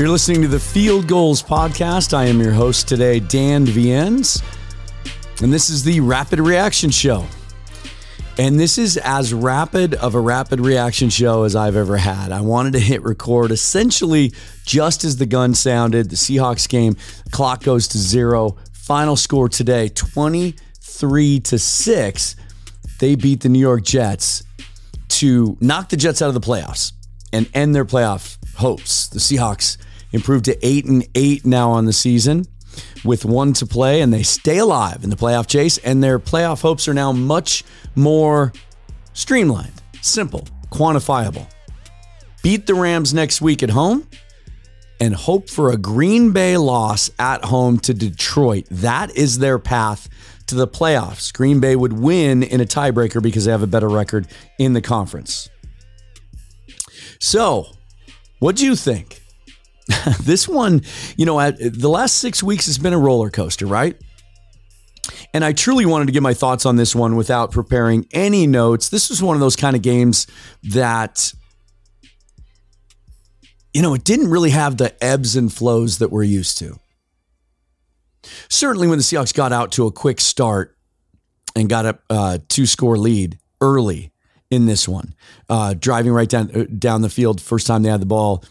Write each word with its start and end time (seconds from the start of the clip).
You're 0.00 0.08
listening 0.08 0.40
to 0.40 0.48
the 0.48 0.58
Field 0.58 1.06
Gulls 1.06 1.42
Podcast. 1.42 2.14
I 2.14 2.24
am 2.24 2.40
your 2.40 2.52
host 2.52 2.88
today, 2.88 3.20
Dan 3.20 3.66
Viens, 3.66 4.42
and 5.42 5.52
this 5.52 5.68
is 5.68 5.84
the 5.84 6.00
Rapid 6.00 6.40
Reaction 6.40 6.88
Show. 6.88 7.26
And 8.38 8.58
this 8.58 8.78
is 8.78 8.96
as 8.96 9.34
rapid 9.34 9.96
of 9.96 10.14
a 10.14 10.18
rapid 10.18 10.58
reaction 10.58 11.10
show 11.10 11.42
as 11.42 11.54
I've 11.54 11.76
ever 11.76 11.98
had. 11.98 12.32
I 12.32 12.40
wanted 12.40 12.72
to 12.72 12.78
hit 12.78 13.02
record 13.02 13.50
essentially 13.50 14.32
just 14.64 15.04
as 15.04 15.18
the 15.18 15.26
gun 15.26 15.52
sounded. 15.52 16.08
The 16.08 16.16
Seahawks 16.16 16.66
game, 16.66 16.96
clock 17.30 17.62
goes 17.62 17.86
to 17.88 17.98
zero. 17.98 18.56
Final 18.72 19.16
score 19.16 19.50
today 19.50 19.90
23 19.90 21.40
to 21.40 21.58
6. 21.58 22.36
They 23.00 23.16
beat 23.16 23.42
the 23.42 23.50
New 23.50 23.58
York 23.58 23.82
Jets 23.82 24.44
to 25.08 25.58
knock 25.60 25.90
the 25.90 25.98
Jets 25.98 26.22
out 26.22 26.28
of 26.28 26.34
the 26.34 26.40
playoffs 26.40 26.92
and 27.34 27.50
end 27.52 27.74
their 27.74 27.84
playoff 27.84 28.38
hopes. 28.56 29.06
The 29.06 29.18
Seahawks 29.18 29.76
improved 30.12 30.44
to 30.46 30.66
8 30.66 30.84
and 30.86 31.06
8 31.14 31.46
now 31.46 31.70
on 31.70 31.84
the 31.84 31.92
season 31.92 32.46
with 33.04 33.24
one 33.24 33.52
to 33.54 33.66
play, 33.66 34.00
and 34.00 34.12
they 34.12 34.22
stay 34.22 34.58
alive 34.58 35.02
in 35.02 35.10
the 35.10 35.16
playoff 35.16 35.46
chase. 35.46 35.78
And 35.78 36.02
their 36.02 36.18
playoff 36.18 36.62
hopes 36.62 36.88
are 36.88 36.94
now 36.94 37.12
much 37.12 37.64
more 37.94 38.52
streamlined, 39.12 39.82
simple, 40.02 40.46
quantifiable. 40.70 41.48
Beat 42.42 42.66
the 42.66 42.74
Rams 42.74 43.12
next 43.12 43.40
week 43.40 43.62
at 43.62 43.70
home 43.70 44.06
and 45.00 45.14
hope 45.14 45.48
for 45.48 45.70
a 45.70 45.76
Green 45.76 46.32
Bay 46.32 46.56
loss 46.56 47.10
at 47.18 47.44
home 47.44 47.78
to 47.80 47.94
Detroit. 47.94 48.66
That 48.70 49.16
is 49.16 49.38
their 49.38 49.58
path 49.58 50.08
to 50.46 50.54
the 50.54 50.68
playoffs. 50.68 51.32
Green 51.32 51.60
Bay 51.60 51.76
would 51.76 51.92
win 51.92 52.42
in 52.42 52.60
a 52.60 52.64
tiebreaker 52.64 53.22
because 53.22 53.44
they 53.44 53.50
have 53.50 53.62
a 53.62 53.66
better 53.66 53.88
record 53.88 54.26
in 54.58 54.74
the 54.74 54.80
conference. 54.80 55.48
So, 57.18 57.66
what 58.38 58.56
do 58.56 58.64
you 58.64 58.76
think? 58.76 59.19
this 60.22 60.48
one, 60.48 60.82
you 61.16 61.26
know, 61.26 61.40
at, 61.40 61.56
the 61.58 61.88
last 61.88 62.18
six 62.18 62.42
weeks 62.42 62.66
has 62.66 62.78
been 62.78 62.92
a 62.92 62.98
roller 62.98 63.30
coaster, 63.30 63.66
right? 63.66 63.96
And 65.32 65.44
I 65.44 65.52
truly 65.52 65.86
wanted 65.86 66.06
to 66.06 66.12
get 66.12 66.22
my 66.22 66.34
thoughts 66.34 66.66
on 66.66 66.76
this 66.76 66.94
one 66.94 67.16
without 67.16 67.52
preparing 67.52 68.06
any 68.12 68.46
notes. 68.46 68.88
This 68.88 69.10
was 69.10 69.22
one 69.22 69.36
of 69.36 69.40
those 69.40 69.56
kind 69.56 69.76
of 69.76 69.82
games 69.82 70.26
that, 70.64 71.32
you 73.72 73.82
know, 73.82 73.94
it 73.94 74.04
didn't 74.04 74.28
really 74.28 74.50
have 74.50 74.76
the 74.76 74.92
ebbs 75.02 75.36
and 75.36 75.52
flows 75.52 75.98
that 75.98 76.10
we're 76.10 76.24
used 76.24 76.58
to. 76.58 76.78
Certainly, 78.48 78.88
when 78.88 78.98
the 78.98 79.04
Seahawks 79.04 79.34
got 79.34 79.52
out 79.52 79.72
to 79.72 79.86
a 79.86 79.92
quick 79.92 80.20
start 80.20 80.76
and 81.56 81.68
got 81.68 81.86
a 81.86 81.98
uh, 82.10 82.38
two 82.48 82.66
score 82.66 82.98
lead 82.98 83.38
early 83.60 84.12
in 84.50 84.66
this 84.66 84.86
one, 84.86 85.14
uh, 85.48 85.74
driving 85.74 86.12
right 86.12 86.28
down, 86.28 86.50
uh, 86.54 86.64
down 86.78 87.02
the 87.02 87.08
field, 87.08 87.40
first 87.40 87.66
time 87.66 87.82
they 87.82 87.88
had 87.88 88.02
the 88.02 88.06
ball 88.06 88.44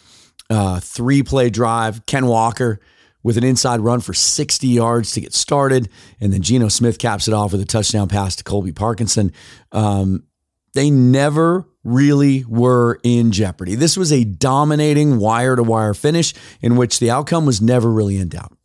uh, 0.50 0.80
three 0.80 1.24
play 1.24 1.50
drive. 1.50 2.06
Ken 2.06 2.26
Walker 2.26 2.80
with 3.24 3.38
an 3.38 3.44
inside 3.44 3.82
run 3.82 4.00
for 4.00 4.14
60 4.14 4.68
yards 4.68 5.12
to 5.14 5.22
get 5.22 5.34
started. 5.34 5.90
And 6.20 6.32
then 6.32 6.42
Geno 6.42 6.70
Smith 6.70 6.98
caps 6.98 7.28
it 7.28 7.34
off 7.34 7.52
with 7.52 7.62
a 7.62 7.66
touchdown 7.66 8.08
pass 8.08 8.36
to 8.38 8.44
Colby 8.44 8.72
Parkinson. 8.72 9.34
Um, 9.72 10.24
they 10.74 10.90
never 10.90 11.68
really 11.84 12.46
were 12.46 13.00
in 13.04 13.32
jeopardy. 13.32 13.76
This 13.76 13.98
was 13.98 14.12
a 14.12 14.24
dominating 14.24 15.18
wire 15.18 15.56
to 15.56 15.64
wire 15.64 15.94
finish 15.94 16.34
in 16.62 16.76
which 16.76 17.00
the 17.00 17.10
outcome 17.10 17.46
was 17.46 17.62
never 17.62 17.92
really 17.92 18.18
in 18.18 18.30
doubt. 18.30 18.56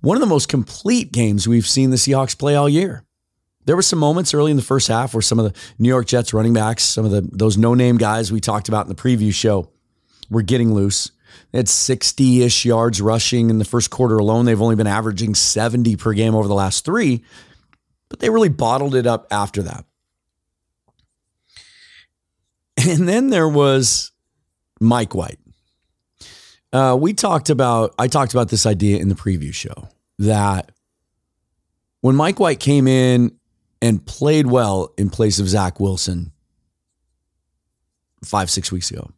One 0.00 0.16
of 0.16 0.20
the 0.20 0.26
most 0.26 0.48
complete 0.48 1.12
games 1.12 1.48
we've 1.48 1.66
seen 1.66 1.90
the 1.90 1.96
Seahawks 1.96 2.38
play 2.38 2.54
all 2.54 2.68
year. 2.68 3.04
There 3.64 3.74
were 3.74 3.82
some 3.82 3.98
moments 3.98 4.34
early 4.34 4.50
in 4.50 4.58
the 4.58 4.62
first 4.62 4.88
half 4.88 5.14
where 5.14 5.22
some 5.22 5.38
of 5.38 5.50
the 5.50 5.58
New 5.78 5.88
York 5.88 6.06
Jets 6.06 6.34
running 6.34 6.52
backs, 6.52 6.82
some 6.84 7.06
of 7.06 7.10
the 7.10 7.22
those 7.22 7.56
no-name 7.56 7.96
guys 7.96 8.30
we 8.30 8.38
talked 8.38 8.68
about 8.68 8.84
in 8.84 8.90
the 8.90 8.94
preview 8.94 9.32
show, 9.32 9.70
were 10.30 10.42
getting 10.42 10.74
loose. 10.74 11.10
They 11.52 11.58
had 11.58 11.68
60 11.68 12.42
ish 12.42 12.64
yards 12.64 13.00
rushing 13.00 13.50
in 13.50 13.58
the 13.58 13.64
first 13.64 13.90
quarter 13.90 14.16
alone. 14.16 14.44
They've 14.44 14.60
only 14.60 14.76
been 14.76 14.86
averaging 14.86 15.34
70 15.34 15.96
per 15.96 16.12
game 16.12 16.34
over 16.34 16.48
the 16.48 16.54
last 16.54 16.84
three, 16.84 17.24
but 18.08 18.20
they 18.20 18.30
really 18.30 18.48
bottled 18.48 18.94
it 18.94 19.06
up 19.06 19.26
after 19.30 19.62
that. 19.62 19.84
And 22.76 23.08
then 23.08 23.30
there 23.30 23.48
was 23.48 24.10
Mike 24.80 25.14
White. 25.14 25.38
Uh, 26.72 26.96
we 27.00 27.14
talked 27.14 27.50
about, 27.50 27.94
I 27.98 28.08
talked 28.08 28.34
about 28.34 28.48
this 28.48 28.66
idea 28.66 28.98
in 28.98 29.08
the 29.08 29.14
preview 29.14 29.54
show 29.54 29.88
that 30.18 30.72
when 32.00 32.16
Mike 32.16 32.40
White 32.40 32.58
came 32.58 32.88
in 32.88 33.38
and 33.80 34.04
played 34.04 34.48
well 34.48 34.92
in 34.98 35.08
place 35.08 35.38
of 35.38 35.48
Zach 35.48 35.78
Wilson 35.78 36.32
five, 38.24 38.50
six 38.50 38.72
weeks 38.72 38.90
ago, 38.90 39.10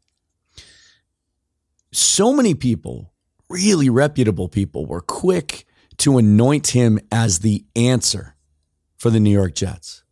so 1.96 2.32
many 2.32 2.54
people, 2.54 3.12
really 3.48 3.88
reputable 3.88 4.48
people, 4.48 4.86
were 4.86 5.00
quick 5.00 5.66
to 5.98 6.18
anoint 6.18 6.68
him 6.68 6.98
as 7.10 7.38
the 7.38 7.64
answer 7.74 8.36
for 8.98 9.10
the 9.10 9.20
New 9.20 9.30
York 9.30 9.54
Jets. 9.54 10.02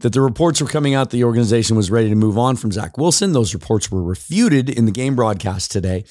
That 0.00 0.12
the 0.12 0.20
reports 0.20 0.60
were 0.60 0.66
coming 0.66 0.94
out 0.94 1.10
the 1.10 1.22
organization 1.22 1.76
was 1.76 1.90
ready 1.90 2.08
to 2.08 2.16
move 2.16 2.36
on 2.36 2.56
from 2.56 2.72
Zach 2.72 2.98
Wilson. 2.98 3.32
Those 3.32 3.54
reports 3.54 3.92
were 3.92 4.02
refuted 4.02 4.68
in 4.68 4.86
the 4.86 4.90
game 4.90 5.14
broadcast 5.14 5.70
today, 5.70 6.04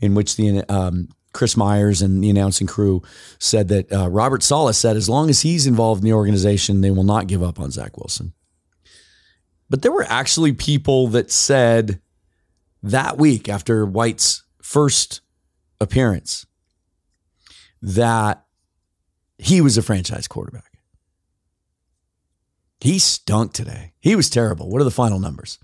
in 0.00 0.14
which 0.14 0.36
the 0.36 0.62
um, 0.68 1.08
Chris 1.32 1.56
Myers 1.56 2.02
and 2.02 2.22
the 2.22 2.28
announcing 2.28 2.66
crew 2.66 3.02
said 3.38 3.68
that 3.68 3.90
uh, 3.90 4.10
Robert 4.10 4.42
Saleh 4.42 4.74
said 4.74 4.96
as 4.96 5.08
long 5.08 5.30
as 5.30 5.40
he's 5.40 5.66
involved 5.66 6.02
in 6.02 6.04
the 6.04 6.12
organization, 6.14 6.82
they 6.82 6.90
will 6.90 7.02
not 7.02 7.28
give 7.28 7.42
up 7.42 7.58
on 7.58 7.70
Zach 7.70 7.96
Wilson. 7.96 8.34
But 9.70 9.80
there 9.80 9.92
were 9.92 10.06
actually 10.06 10.52
people 10.52 11.08
that 11.08 11.30
said 11.30 12.00
that 12.84 13.16
week 13.16 13.48
after 13.48 13.86
White's 13.86 14.42
first 14.60 15.22
appearance 15.80 16.44
that 17.80 18.44
he 19.38 19.62
was 19.62 19.78
a 19.78 19.82
franchise 19.82 20.28
quarterback. 20.28 20.70
He 22.80 22.98
stunk 22.98 23.54
today. 23.54 23.94
He 24.00 24.14
was 24.14 24.28
terrible. 24.28 24.68
What 24.68 24.82
are 24.82 24.84
the 24.84 24.90
final 24.90 25.18
numbers? 25.18 25.58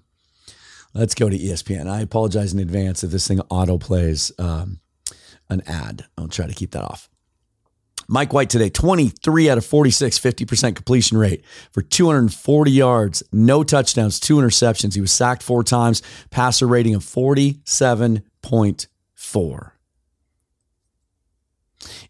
Let's 0.95 1.15
go 1.15 1.29
to 1.29 1.39
ESPN. 1.39 1.87
I 1.87 2.01
apologize 2.01 2.55
in 2.55 2.59
advance 2.59 3.05
if 3.05 3.11
this 3.11 3.29
thing 3.29 3.41
auto 3.51 3.77
plays 3.77 4.33
um, 4.39 4.81
an 5.51 5.63
ad. 5.67 6.07
I'll 6.17 6.29
try 6.29 6.47
to 6.47 6.55
keep 6.55 6.71
that 6.71 6.83
off. 6.83 7.10
Mike 8.13 8.33
White 8.33 8.51
today, 8.51 8.69
23 8.69 9.49
out 9.49 9.57
of 9.57 9.65
46, 9.65 10.19
50% 10.19 10.75
completion 10.75 11.17
rate 11.17 11.45
for 11.71 11.81
240 11.81 12.73
yards, 12.73 13.23
no 13.31 13.63
touchdowns, 13.63 14.19
two 14.19 14.39
interceptions. 14.39 14.95
He 14.95 15.01
was 15.01 15.13
sacked 15.13 15.45
four 15.45 15.63
times, 15.63 16.03
passer 16.31 16.67
rating 16.67 16.97
of 16.97 17.05
47.4. 17.05 19.71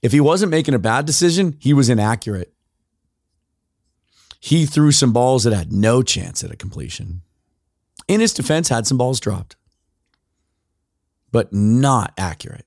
If 0.01 0.13
he 0.13 0.21
wasn't 0.21 0.51
making 0.51 0.73
a 0.73 0.79
bad 0.79 1.05
decision, 1.05 1.57
he 1.59 1.75
was 1.75 1.91
inaccurate. 1.91 2.55
He 4.41 4.65
threw 4.65 4.93
some 4.93 5.13
balls 5.13 5.45
that 5.45 5.53
had 5.53 5.71
no 5.71 6.03
chance 6.03 6.43
at 6.43 6.51
a 6.51 6.57
completion. 6.57 7.21
In 8.09 8.21
his 8.21 8.33
defense, 8.33 8.71
had 8.71 8.87
some 8.87 8.97
balls 8.97 9.21
dropped, 9.21 9.57
but 11.31 11.53
not 11.53 12.15
accurate. 12.17 12.65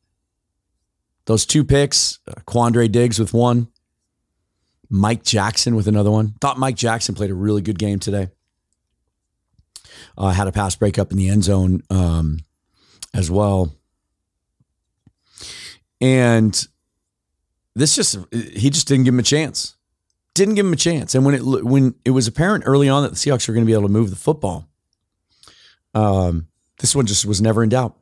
Those 1.26 1.46
two 1.46 1.64
picks, 1.64 2.20
uh, 2.28 2.34
Quandre 2.46 2.92
Diggs 2.92 3.20
with 3.20 3.34
one, 3.34 3.68
Mike 4.90 5.24
Jackson 5.24 5.76
with 5.76 5.88
another 5.88 6.12
one. 6.12 6.36
Thought 6.42 6.60
Mike 6.60 6.76
Jackson 6.76 7.16
played 7.16 7.32
a 7.32 7.36
really 7.36 7.62
good 7.62 7.80
game 7.80 8.00
today. 8.00 8.30
Uh, 10.18 10.32
had 10.32 10.48
a 10.48 10.52
pass 10.52 10.76
breakup 10.76 11.12
in 11.12 11.18
the 11.18 11.30
end 11.30 11.44
zone 11.44 11.82
um, 11.90 12.40
as 13.14 13.32
well. 13.32 13.74
And 16.02 16.68
this 17.76 17.96
just, 17.96 18.18
he 18.32 18.70
just 18.70 18.88
didn't 18.88 19.06
give 19.06 19.14
him 19.14 19.20
a 19.20 19.24
chance. 19.24 19.76
Didn't 20.34 20.56
give 20.56 20.66
him 20.66 20.74
a 20.74 20.78
chance. 20.78 21.16
And 21.16 21.26
when 21.26 21.36
it 21.36 21.44
when 21.44 21.96
it 22.04 22.10
was 22.10 22.28
apparent 22.28 22.64
early 22.66 22.90
on 22.90 23.04
that 23.04 23.10
the 23.10 23.16
Seahawks 23.16 23.48
were 23.48 23.54
going 23.54 23.66
to 23.66 23.69
be 23.69 23.74
able 23.74 23.84
to 23.84 23.94
move 23.94 24.10
the 24.10 24.16
football, 24.16 24.68
um, 25.94 26.48
this 26.80 26.96
one 26.96 27.06
just 27.06 27.26
was 27.26 27.40
never 27.40 27.64
in 27.64 27.69
doubt. 27.69 27.96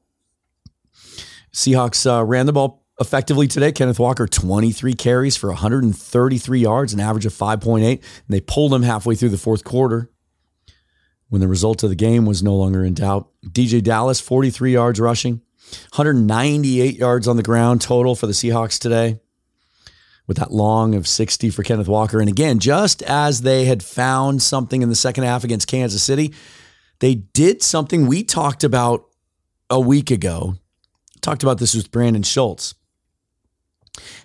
Seahawks 1.54 2.10
uh, 2.10 2.24
ran 2.24 2.46
the 2.46 2.54
ball 2.54 2.81
effectively 3.02 3.48
today. 3.48 3.72
Kenneth 3.72 4.00
Walker, 4.00 4.28
23 4.28 4.94
carries 4.94 5.36
for 5.36 5.50
133 5.50 6.60
yards, 6.60 6.94
an 6.94 7.00
average 7.00 7.26
of 7.26 7.34
5.8. 7.34 7.84
And 7.84 8.02
they 8.30 8.40
pulled 8.40 8.74
him 8.74 8.84
halfway 8.84 9.16
through 9.16 9.30
the 9.30 9.38
fourth 9.38 9.64
quarter 9.64 10.10
when 11.30 11.42
the 11.42 11.48
result 11.48 11.82
of 11.84 11.90
the 11.90 11.96
game 11.96 12.26
was 12.26 12.44
no 12.44 12.56
longer 12.56 12.86
in 12.86 12.94
doubt. 12.94 13.30
DJ 13.46 13.82
Dallas, 13.82 14.20
43 14.20 14.74
yards 14.74 15.00
rushing, 15.00 15.42
198 15.94 16.96
yards 16.98 17.28
on 17.28 17.38
the 17.38 17.44
ground 17.44 17.82
total 17.82 18.16
for 18.16 18.28
the 18.28 18.34
Seahawks 18.34 18.78
today, 18.78 19.20
with 20.28 20.38
that 20.38 20.52
long 20.52 20.94
of 20.94 21.08
60 21.08 21.50
for 21.50 21.64
Kenneth 21.64 21.88
Walker. 21.88 22.20
And 22.20 22.30
again, 22.30 22.60
just 22.60 23.02
as 23.04 23.42
they 23.42 23.66
had 23.66 23.82
found 23.82 24.42
something 24.42 24.82
in 24.82 24.90
the 24.90 24.96
second 24.96 25.24
half 25.24 25.44
against 25.44 25.68
Kansas 25.68 26.04
City, 26.04 26.34
they 27.00 27.16
did 27.16 27.64
something 27.64 28.08
we 28.08 28.24
talked 28.24 28.64
about 28.64 29.06
a 29.70 29.80
week 29.80 30.12
ago. 30.12 30.56
Talked 31.22 31.44
about 31.44 31.60
this 31.60 31.74
with 31.74 31.92
Brandon 31.92 32.24
Schultz 32.24 32.76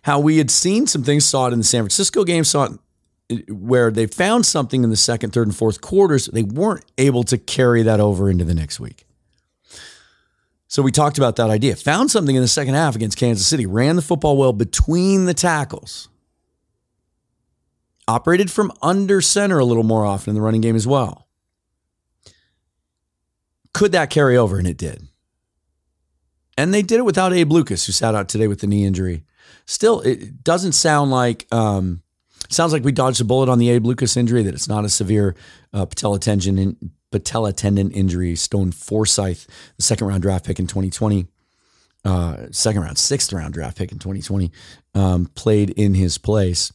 how 0.03 0.21
we 0.21 0.39
had 0.39 0.51
seen 0.51 0.87
some 0.87 1.03
things, 1.03 1.25
saw 1.25 1.49
it 1.49 1.53
in 1.53 1.59
the 1.59 1.65
San 1.65 1.83
Francisco 1.83 2.25
game, 2.25 2.45
saw 2.45 2.65
it 2.65 3.51
where 3.51 3.91
they 3.91 4.07
found 4.07 4.47
something 4.47 4.85
in 4.85 4.91
the 4.91 4.97
second, 4.97 5.33
third, 5.33 5.49
and 5.49 5.57
fourth 5.57 5.81
quarters. 5.81 6.27
They 6.27 6.45
weren't 6.45 6.85
able 6.97 7.25
to 7.25 7.39
carry 7.39 7.83
that 7.83 7.99
over 7.99 8.31
into 8.31 8.45
the 8.45 8.55
next 8.55 8.79
week. 8.79 9.05
So 10.69 10.83
we 10.83 10.93
talked 10.93 11.19
about 11.19 11.37
that 11.37 11.51
idea. 11.51 11.75
Found 11.77 12.11
something 12.11 12.37
in 12.37 12.43
the 12.43 12.49
second 12.49 12.75
half 12.75 12.95
against 12.95 13.19
Kansas 13.19 13.47
City. 13.47 13.67
Ran 13.67 13.97
the 13.97 14.03
football 14.03 14.37
well 14.37 14.53
between 14.53 15.25
the 15.25 15.35
tackles. 15.35 16.09
Operated 18.09 18.51
from 18.51 18.73
under 18.83 19.21
center 19.21 19.59
a 19.59 19.65
little 19.65 19.83
more 19.83 20.05
often 20.05 20.31
in 20.31 20.35
the 20.35 20.41
running 20.41 20.61
game 20.61 20.77
as 20.77 20.87
well. 20.87 21.27
Could 23.75 23.93
that 23.93 24.11
carry 24.11 24.37
over? 24.37 24.59
And 24.59 24.67
it 24.67 24.77
did. 24.77 25.09
And 26.57 26.73
they 26.73 26.83
did 26.83 26.99
it 26.99 27.05
without 27.05 27.33
Abe 27.33 27.53
Lucas, 27.53 27.87
who 27.87 27.93
sat 27.93 28.15
out 28.15 28.29
today 28.29 28.49
with 28.49 28.61
the 28.61 28.67
knee 28.67 28.87
injury. 28.87 29.25
Still, 29.67 30.01
it 30.01 30.43
doesn't 30.45 30.73
sound 30.73 31.11
like 31.11 31.47
um, 31.53 32.03
sounds 32.49 32.73
like 32.73 32.85
we 32.85 32.93
dodged 32.93 33.21
a 33.21 33.25
bullet 33.25 33.49
on 33.49 33.59
the 33.59 33.71
Abe 33.71 33.87
Lucas 33.87 34.17
injury. 34.17 34.43
That 34.43 34.55
it's 34.55 34.69
not 34.69 34.85
a 34.85 34.89
severe 34.89 35.35
uh, 35.73 35.87
patella 35.87 36.19
tendon 36.19 36.59
in, 36.59 36.91
patella 37.11 37.53
tendon 37.53 37.91
injury. 37.91 38.37
Stone 38.37 38.73
Forsythe, 38.73 39.45
the 39.77 39.83
second 39.83 40.07
round 40.07 40.23
draft 40.23 40.45
pick 40.45 40.59
in 40.59 40.67
2020, 40.67 41.27
uh, 42.05 42.47
second 42.51 42.83
round, 42.83 42.99
sixth 42.99 43.33
round 43.33 43.55
draft 43.55 43.77
pick 43.79 43.93
in 43.93 43.99
2020, 43.99 44.53
um, 44.95 45.27
played 45.35 45.71
in 45.71 45.95
his 45.95 46.19
place, 46.19 46.73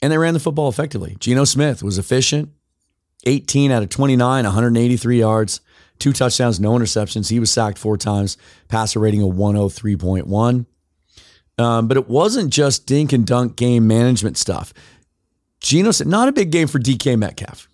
and 0.00 0.12
they 0.12 0.18
ran 0.18 0.34
the 0.34 0.40
football 0.40 0.68
effectively. 0.68 1.16
Geno 1.18 1.44
Smith 1.44 1.82
was 1.82 1.98
efficient, 1.98 2.50
18 3.26 3.70
out 3.70 3.82
of 3.82 3.88
29, 3.88 4.44
183 4.44 5.18
yards 5.18 5.60
two 6.02 6.12
touchdowns, 6.12 6.58
no 6.58 6.72
interceptions. 6.72 7.30
He 7.30 7.38
was 7.38 7.50
sacked 7.50 7.78
four 7.78 7.96
times, 7.96 8.36
passer 8.68 8.98
rating 8.98 9.22
of 9.22 9.34
103.1. 9.34 10.66
Um, 11.58 11.88
but 11.88 11.96
it 11.96 12.08
wasn't 12.08 12.52
just 12.52 12.86
dink 12.86 13.12
and 13.12 13.26
dunk 13.26 13.56
game 13.56 13.86
management 13.86 14.36
stuff. 14.36 14.72
Geno 15.60 15.90
said, 15.90 16.06
not 16.06 16.28
a 16.28 16.32
big 16.32 16.50
game 16.50 16.66
for 16.66 16.78
DK 16.78 17.16
Metcalf. 17.18 17.68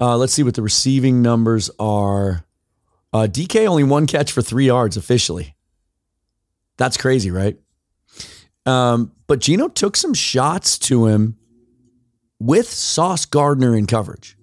Uh, 0.00 0.16
let's 0.16 0.32
see 0.32 0.42
what 0.42 0.54
the 0.54 0.62
receiving 0.62 1.22
numbers 1.22 1.70
are. 1.78 2.44
Uh, 3.12 3.28
DK 3.30 3.66
only 3.66 3.84
one 3.84 4.06
catch 4.06 4.32
for 4.32 4.42
three 4.42 4.66
yards 4.66 4.96
officially. 4.96 5.54
That's 6.78 6.96
crazy, 6.96 7.30
right? 7.30 7.58
Um, 8.64 9.12
but 9.26 9.40
Geno 9.40 9.68
took 9.68 9.96
some 9.96 10.14
shots 10.14 10.78
to 10.80 11.06
him 11.06 11.36
with 12.38 12.68
Sauce 12.68 13.24
Gardner 13.24 13.76
in 13.76 13.86
coverage 13.86 14.36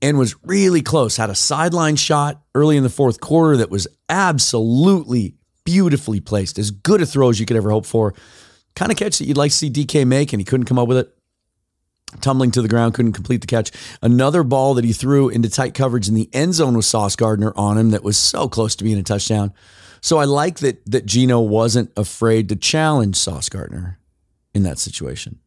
and 0.00 0.18
was 0.18 0.34
really 0.44 0.82
close. 0.82 1.16
Had 1.16 1.30
a 1.30 1.34
sideline 1.34 1.96
shot 1.96 2.42
early 2.54 2.76
in 2.76 2.82
the 2.82 2.88
fourth 2.90 3.20
quarter 3.20 3.58
that 3.58 3.70
was 3.70 3.86
absolutely 4.08 5.34
beautifully 5.64 6.20
placed, 6.20 6.58
as 6.58 6.70
good 6.70 7.00
a 7.00 7.06
throw 7.06 7.30
as 7.30 7.40
you 7.40 7.46
could 7.46 7.56
ever 7.56 7.70
hope 7.70 7.86
for. 7.86 8.14
Kind 8.74 8.90
of 8.90 8.98
catch 8.98 9.18
that 9.18 9.26
you'd 9.26 9.36
like 9.36 9.50
to 9.50 9.56
see 9.56 9.70
DK 9.70 10.06
make, 10.06 10.32
and 10.32 10.40
he 10.40 10.44
couldn't 10.44 10.66
come 10.66 10.78
up 10.78 10.88
with 10.88 10.98
it. 10.98 11.16
Tumbling 12.20 12.50
to 12.52 12.62
the 12.62 12.68
ground, 12.68 12.94
couldn't 12.94 13.12
complete 13.12 13.40
the 13.40 13.46
catch. 13.46 13.72
Another 14.00 14.44
ball 14.44 14.74
that 14.74 14.84
he 14.84 14.92
threw 14.92 15.28
into 15.28 15.48
tight 15.50 15.74
coverage 15.74 16.08
in 16.08 16.14
the 16.14 16.28
end 16.32 16.54
zone 16.54 16.76
with 16.76 16.84
Sauce 16.84 17.16
Gardner 17.16 17.52
on 17.56 17.76
him 17.76 17.90
that 17.90 18.04
was 18.04 18.16
so 18.16 18.48
close 18.48 18.76
to 18.76 18.84
being 18.84 18.98
a 18.98 19.02
touchdown. 19.02 19.52
So 20.00 20.18
I 20.18 20.24
like 20.24 20.58
that 20.58 20.84
that 20.86 21.06
Geno 21.06 21.40
wasn't 21.40 21.90
afraid 21.96 22.48
to 22.50 22.56
challenge 22.56 23.16
Sauce 23.16 23.48
Gardner 23.48 23.98
in 24.54 24.62
that 24.62 24.78
situation 24.78 25.40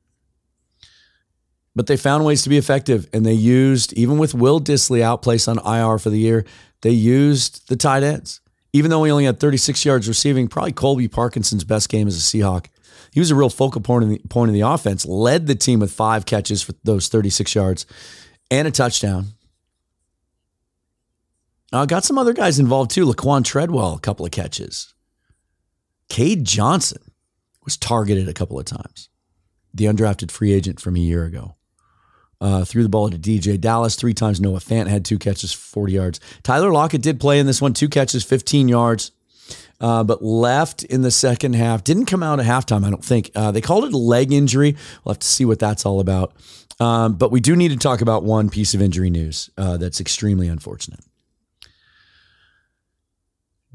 but 1.78 1.86
they 1.86 1.96
found 1.96 2.26
ways 2.26 2.42
to 2.42 2.50
be 2.50 2.58
effective 2.58 3.08
and 3.14 3.24
they 3.24 3.34
used 3.34 3.94
even 3.94 4.18
with 4.18 4.34
will 4.34 4.60
dissly 4.60 5.00
outplaced 5.00 5.48
on 5.48 5.60
ir 5.60 6.00
for 6.00 6.10
the 6.10 6.18
year 6.18 6.44
they 6.82 6.90
used 6.90 7.70
the 7.70 7.76
tight 7.76 8.02
ends 8.04 8.42
even 8.74 8.92
though 8.92 9.04
he 9.04 9.12
only 9.12 9.26
had 9.26 9.40
36 9.40 9.84
yards 9.86 10.08
receiving 10.08 10.48
probably 10.48 10.72
colby 10.72 11.08
parkinson's 11.08 11.64
best 11.64 11.90
game 11.90 12.08
as 12.08 12.18
a 12.18 12.20
seahawk. 12.20 12.68
He 13.12 13.20
was 13.20 13.32
a 13.32 13.36
real 13.36 13.50
focal 13.50 13.82
point 13.82 14.04
in 14.04 14.10
the 14.10 14.22
point 14.30 14.50
of 14.50 14.54
the 14.54 14.62
offense 14.62 15.06
led 15.06 15.48
the 15.48 15.56
team 15.56 15.80
with 15.80 15.92
five 15.92 16.26
catches 16.26 16.62
for 16.62 16.74
those 16.84 17.08
36 17.08 17.56
yards 17.56 17.86
and 18.52 18.68
a 18.68 18.72
touchdown. 18.72 19.28
Uh, 21.74 21.86
got 21.86 22.04
some 22.04 22.18
other 22.18 22.34
guys 22.34 22.60
involved 22.60 22.92
too. 22.92 23.06
Laquon 23.06 23.44
treadwell 23.44 23.96
a 23.96 24.00
couple 24.00 24.26
of 24.26 24.32
catches. 24.32 24.94
Cade 26.10 26.46
johnson 26.46 27.02
was 27.64 27.76
targeted 27.76 28.30
a 28.30 28.34
couple 28.34 28.60
of 28.60 28.66
times 28.66 29.10
the 29.74 29.86
undrafted 29.86 30.32
free 30.32 30.54
agent 30.54 30.80
from 30.80 30.96
a 30.96 31.00
year 31.00 31.26
ago 31.26 31.56
uh, 32.42 32.66
threw 32.66 32.84
the 32.84 32.90
ball 32.90 33.10
to 33.10 33.18
DJ 33.18 33.60
Dallas 33.60 33.96
three 33.96 34.14
times. 34.14 34.40
Noah 34.40 34.60
Fant 34.60 34.88
had 34.88 35.06
two 35.06 35.18
catches, 35.18 35.54
40 35.54 35.94
yards. 35.94 36.20
Tyler 36.44 36.72
Lockett 36.72 37.02
did 37.02 37.20
play 37.20 37.40
in 37.40 37.46
this 37.46 37.62
one, 37.62 37.74
two 37.74 37.90
catches, 37.90 38.24
15 38.24 38.68
yards, 38.68 39.12
uh, 39.80 40.04
but 40.04 40.24
left 40.24 40.84
in 40.84 41.02
the 41.02 41.12
second 41.12 41.54
half. 41.54 41.84
Didn't 41.84 42.06
come 42.06 42.24
out 42.24 42.40
at 42.40 42.46
halftime, 42.46 42.86
I 42.86 42.90
don't 42.90 43.04
think. 43.04 43.32
Uh, 43.36 43.52
they 43.52 43.62
called 43.62 43.86
it 43.86 43.94
a 43.94 43.98
leg 43.98 44.32
injury. 44.32 44.76
We'll 45.04 45.14
have 45.14 45.20
to 45.20 45.28
see 45.28 45.46
what 45.46 45.60
that's 45.60 45.86
all 45.86 46.00
about. 46.00 46.34
Um, 46.80 47.14
but 47.14 47.32
we 47.32 47.40
do 47.40 47.56
need 47.56 47.70
to 47.70 47.78
talk 47.78 48.02
about 48.02 48.24
one 48.24 48.50
piece 48.50 48.76
of 48.76 48.82
injury 48.82 49.10
news 49.10 49.50
uh, 49.58 49.78
that's 49.78 50.00
extremely 50.00 50.48
unfortunate. 50.48 51.00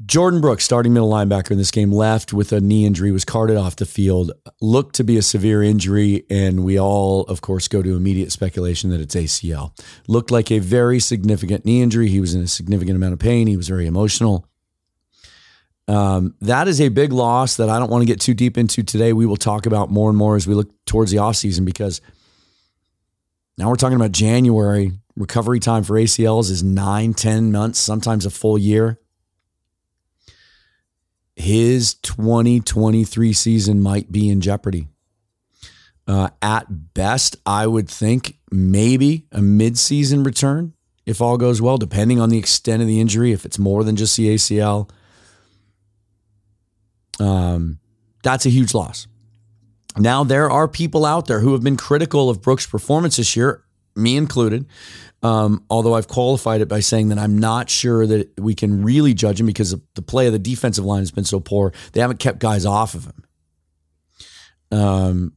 Jordyn 0.01 0.41
Brooks, 0.41 0.65
starting 0.65 0.91
middle 0.91 1.09
linebacker 1.09 1.51
in 1.51 1.59
this 1.59 1.69
game, 1.69 1.91
left 1.91 2.33
with 2.33 2.51
a 2.51 2.59
knee 2.59 2.85
injury, 2.85 3.11
was 3.11 3.23
carted 3.23 3.57
off 3.57 3.75
the 3.75 3.85
field, 3.85 4.31
looked 4.59 4.95
to 4.95 5.03
be 5.03 5.17
a 5.17 5.21
severe 5.21 5.61
injury, 5.61 6.25
and 6.31 6.63
we 6.63 6.79
all, 6.79 7.21
of 7.23 7.41
course, 7.41 7.67
go 7.67 7.83
to 7.83 7.95
immediate 7.95 8.31
speculation 8.31 8.89
that 8.89 8.99
it's 8.99 9.13
ACL. 9.13 9.71
Looked 10.07 10.31
like 10.31 10.51
a 10.51 10.57
very 10.59 10.99
significant 10.99 11.63
knee 11.63 11.81
injury. 11.81 12.09
He 12.09 12.19
was 12.19 12.33
in 12.33 12.41
a 12.41 12.47
significant 12.47 12.95
amount 12.95 13.13
of 13.13 13.19
pain. 13.19 13.45
He 13.45 13.55
was 13.55 13.67
very 13.67 13.85
emotional. 13.85 14.47
Um, 15.87 16.33
that 16.41 16.67
is 16.67 16.81
a 16.81 16.89
big 16.89 17.13
loss 17.13 17.57
that 17.57 17.69
I 17.69 17.77
don't 17.77 17.91
want 17.91 18.01
to 18.01 18.07
get 18.07 18.19
too 18.19 18.33
deep 18.33 18.57
into 18.57 18.81
today. 18.81 19.13
We 19.13 19.27
will 19.27 19.37
talk 19.37 19.67
about 19.67 19.91
more 19.91 20.09
and 20.09 20.17
more 20.17 20.35
as 20.35 20.47
we 20.47 20.55
look 20.55 20.71
towards 20.85 21.11
the 21.11 21.17
offseason 21.17 21.65
because 21.65 22.01
now 23.59 23.69
we're 23.69 23.75
talking 23.75 23.97
about 23.97 24.11
January. 24.11 24.91
Recovery 25.15 25.59
time 25.59 25.83
for 25.83 25.93
ACLs 25.93 26.49
is 26.49 26.63
nine, 26.63 27.13
10 27.13 27.51
months, 27.51 27.79
sometimes 27.79 28.25
a 28.25 28.31
full 28.31 28.57
year 28.57 28.97
his 31.35 31.95
2023 31.95 33.33
season 33.33 33.81
might 33.81 34.11
be 34.11 34.29
in 34.29 34.41
jeopardy. 34.41 34.87
Uh, 36.07 36.29
at 36.41 36.93
best, 36.93 37.37
I 37.45 37.65
would 37.65 37.89
think 37.89 38.37
maybe 38.51 39.25
a 39.31 39.39
midseason 39.39 40.25
return 40.25 40.73
if 41.05 41.21
all 41.21 41.37
goes 41.37 41.61
well, 41.61 41.77
depending 41.77 42.19
on 42.19 42.29
the 42.29 42.37
extent 42.37 42.81
of 42.81 42.87
the 42.87 42.99
injury. 42.99 43.31
If 43.31 43.45
it's 43.45 43.59
more 43.59 43.83
than 43.83 43.95
just 43.95 44.15
the 44.17 44.33
ACL, 44.35 44.89
um, 47.19 47.79
that's 48.21 48.45
a 48.45 48.49
huge 48.49 48.73
loss. 48.73 49.07
Now, 49.97 50.23
there 50.23 50.49
are 50.49 50.67
people 50.67 51.05
out 51.05 51.27
there 51.27 51.39
who 51.39 51.53
have 51.53 51.63
been 51.63 51.77
critical 51.77 52.29
of 52.29 52.41
Brooks' 52.41 52.65
performance 52.65 53.17
this 53.17 53.35
year, 53.35 53.63
me 53.95 54.17
included, 54.17 54.65
um, 55.21 55.63
although 55.69 55.93
I've 55.93 56.07
qualified 56.07 56.61
it 56.61 56.67
by 56.67 56.79
saying 56.79 57.09
that 57.09 57.17
I'm 57.17 57.37
not 57.37 57.69
sure 57.69 58.05
that 58.05 58.39
we 58.39 58.55
can 58.55 58.83
really 58.83 59.13
judge 59.13 59.39
him 59.39 59.45
because 59.45 59.75
the 59.95 60.01
play 60.01 60.27
of 60.27 60.33
the 60.33 60.39
defensive 60.39 60.85
line 60.85 60.99
has 60.99 61.11
been 61.11 61.23
so 61.23 61.39
poor. 61.39 61.73
They 61.93 62.01
haven't 62.01 62.19
kept 62.19 62.39
guys 62.39 62.65
off 62.65 62.93
of 62.93 63.05
him. 63.05 63.23
Um, 64.71 65.33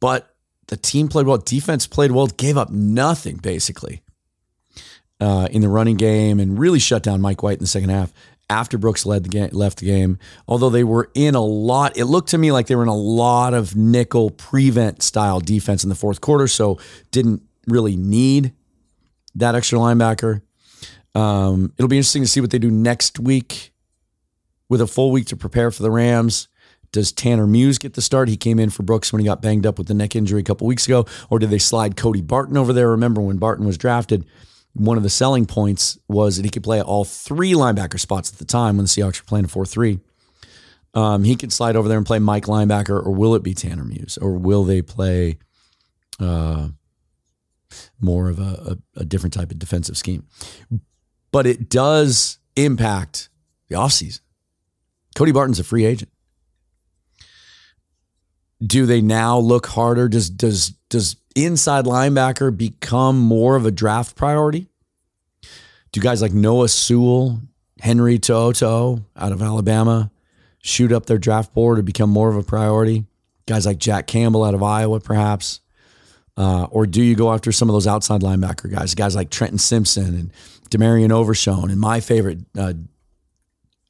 but 0.00 0.34
the 0.66 0.76
team 0.76 1.08
played 1.08 1.26
well. 1.26 1.38
Defense 1.38 1.86
played 1.86 2.10
well. 2.10 2.26
Gave 2.26 2.56
up 2.58 2.70
nothing 2.70 3.36
basically 3.36 4.02
uh, 5.20 5.48
in 5.50 5.62
the 5.62 5.68
running 5.68 5.96
game 5.96 6.40
and 6.40 6.58
really 6.58 6.78
shut 6.78 7.02
down 7.02 7.20
Mike 7.20 7.42
White 7.42 7.58
in 7.58 7.64
the 7.64 7.66
second 7.66 7.90
half. 7.90 8.12
After 8.50 8.76
Brooks 8.76 9.06
led 9.06 9.24
the 9.24 9.30
game, 9.30 9.48
left 9.52 9.78
the 9.78 9.86
game, 9.86 10.18
although 10.46 10.68
they 10.68 10.84
were 10.84 11.10
in 11.14 11.34
a 11.34 11.44
lot, 11.44 11.96
it 11.96 12.04
looked 12.04 12.28
to 12.30 12.38
me 12.38 12.52
like 12.52 12.66
they 12.66 12.76
were 12.76 12.82
in 12.82 12.88
a 12.88 12.96
lot 12.96 13.54
of 13.54 13.74
nickel 13.74 14.30
prevent 14.30 15.02
style 15.02 15.40
defense 15.40 15.82
in 15.82 15.88
the 15.88 15.94
fourth 15.94 16.20
quarter. 16.20 16.46
So 16.46 16.78
didn't 17.10 17.42
really 17.66 17.96
need 17.96 18.52
that 19.34 19.54
extra 19.54 19.78
linebacker. 19.78 20.42
Um, 21.14 21.72
it'll 21.78 21.88
be 21.88 21.96
interesting 21.96 22.22
to 22.22 22.28
see 22.28 22.40
what 22.40 22.50
they 22.50 22.58
do 22.58 22.70
next 22.70 23.18
week 23.18 23.72
with 24.68 24.80
a 24.80 24.86
full 24.86 25.10
week 25.10 25.26
to 25.28 25.36
prepare 25.36 25.70
for 25.70 25.82
the 25.82 25.90
Rams. 25.90 26.48
Does 26.92 27.12
Tanner 27.12 27.46
Muse 27.46 27.78
get 27.78 27.94
the 27.94 28.02
start? 28.02 28.28
He 28.28 28.36
came 28.36 28.60
in 28.60 28.70
for 28.70 28.82
Brooks 28.82 29.12
when 29.12 29.20
he 29.20 29.26
got 29.26 29.42
banged 29.42 29.66
up 29.66 29.78
with 29.78 29.88
the 29.88 29.94
neck 29.94 30.14
injury 30.14 30.40
a 30.40 30.44
couple 30.44 30.66
weeks 30.66 30.86
ago. 30.86 31.06
Or 31.28 31.38
did 31.38 31.50
they 31.50 31.58
slide 31.58 31.96
Cody 31.96 32.20
Barton 32.22 32.56
over 32.56 32.72
there? 32.72 32.90
Remember 32.90 33.20
when 33.20 33.38
Barton 33.38 33.66
was 33.66 33.76
drafted, 33.76 34.24
one 34.74 34.96
of 34.96 35.02
the 35.02 35.10
selling 35.10 35.46
points 35.46 35.98
was 36.08 36.36
that 36.36 36.44
he 36.44 36.50
could 36.50 36.62
play 36.62 36.82
all 36.82 37.04
three 37.04 37.52
linebacker 37.52 37.98
spots 37.98 38.32
at 38.32 38.38
the 38.38 38.44
time 38.44 38.76
when 38.76 38.84
the 38.84 38.88
Seahawks 38.88 39.20
were 39.20 39.26
playing 39.26 39.46
a 39.46 39.48
4 39.48 39.64
3. 39.64 40.00
Um, 40.94 41.24
he 41.24 41.34
could 41.34 41.52
slide 41.52 41.74
over 41.74 41.88
there 41.88 41.98
and 41.98 42.06
play 42.06 42.18
Mike 42.20 42.44
linebacker, 42.44 43.04
or 43.04 43.10
will 43.10 43.34
it 43.34 43.42
be 43.42 43.54
Tanner 43.54 43.84
Muse? 43.84 44.16
Or 44.18 44.32
will 44.32 44.62
they 44.62 44.80
play 44.82 45.38
uh, 46.20 46.68
more 48.00 48.28
of 48.28 48.38
a, 48.38 48.76
a, 48.96 49.00
a 49.00 49.04
different 49.04 49.32
type 49.32 49.50
of 49.50 49.58
defensive 49.58 49.96
scheme. 49.96 50.26
But 51.32 51.46
it 51.46 51.68
does 51.68 52.38
impact 52.56 53.28
the 53.68 53.76
offseason. 53.76 54.20
Cody 55.16 55.32
Barton's 55.32 55.60
a 55.60 55.64
free 55.64 55.84
agent. 55.84 56.10
Do 58.64 58.86
they 58.86 59.00
now 59.00 59.38
look 59.38 59.66
harder? 59.66 60.08
Does 60.08 60.30
does 60.30 60.70
does 60.88 61.16
inside 61.34 61.84
linebacker 61.84 62.56
become 62.56 63.18
more 63.18 63.56
of 63.56 63.66
a 63.66 63.70
draft 63.70 64.16
priority? 64.16 64.68
Do 65.92 66.00
guys 66.00 66.20
like 66.22 66.32
Noah 66.32 66.68
Sewell, 66.68 67.40
Henry 67.80 68.18
To'oto'o 68.18 69.04
out 69.16 69.32
of 69.32 69.42
Alabama 69.42 70.10
shoot 70.62 70.92
up 70.92 71.06
their 71.06 71.18
draft 71.18 71.52
board 71.52 71.78
or 71.78 71.82
become 71.82 72.10
more 72.10 72.28
of 72.28 72.36
a 72.36 72.42
priority? 72.42 73.04
Guys 73.46 73.66
like 73.66 73.78
Jack 73.78 74.06
Campbell 74.06 74.44
out 74.44 74.54
of 74.54 74.62
Iowa, 74.62 75.00
perhaps. 75.00 75.60
Uh, 76.36 76.64
or 76.70 76.86
do 76.86 77.02
you 77.02 77.14
go 77.14 77.32
after 77.32 77.52
some 77.52 77.68
of 77.68 77.74
those 77.74 77.86
outside 77.86 78.22
linebacker 78.22 78.70
guys, 78.70 78.94
guys 78.94 79.14
like 79.14 79.30
Trenton 79.30 79.58
Simpson 79.58 80.14
and 80.16 80.32
DeMarvion 80.70 81.12
Overshown, 81.12 81.70
and 81.70 81.78
my 81.78 82.00
favorite, 82.00 82.38
uh, 82.58 82.72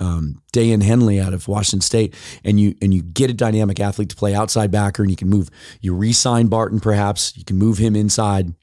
um, 0.05 0.43
Daiyan 0.53 0.83
Henley 0.83 1.21
out 1.21 1.33
of 1.33 1.49
Washington 1.49 1.81
State, 1.81 2.15
and 2.45 2.61
you 2.61 2.75
and 2.83 2.93
you 2.93 3.03
get 3.03 3.31
a 3.31 3.35
dynamic 3.35 3.81
athlete 3.81 4.11
to 4.11 4.17
play 4.17 4.35
outside 4.35 4.71
backer, 4.71 5.03
and 5.03 5.11
you 5.11 5.17
can 5.17 5.29
move. 5.29 5.51
You 5.81 5.95
re-sign 5.95 6.49
Barton, 6.49 6.81
perhaps 6.81 7.37
you 7.37 7.45
can 7.45 7.57
move 7.57 7.79
him 7.79 7.97
inside 7.97 8.55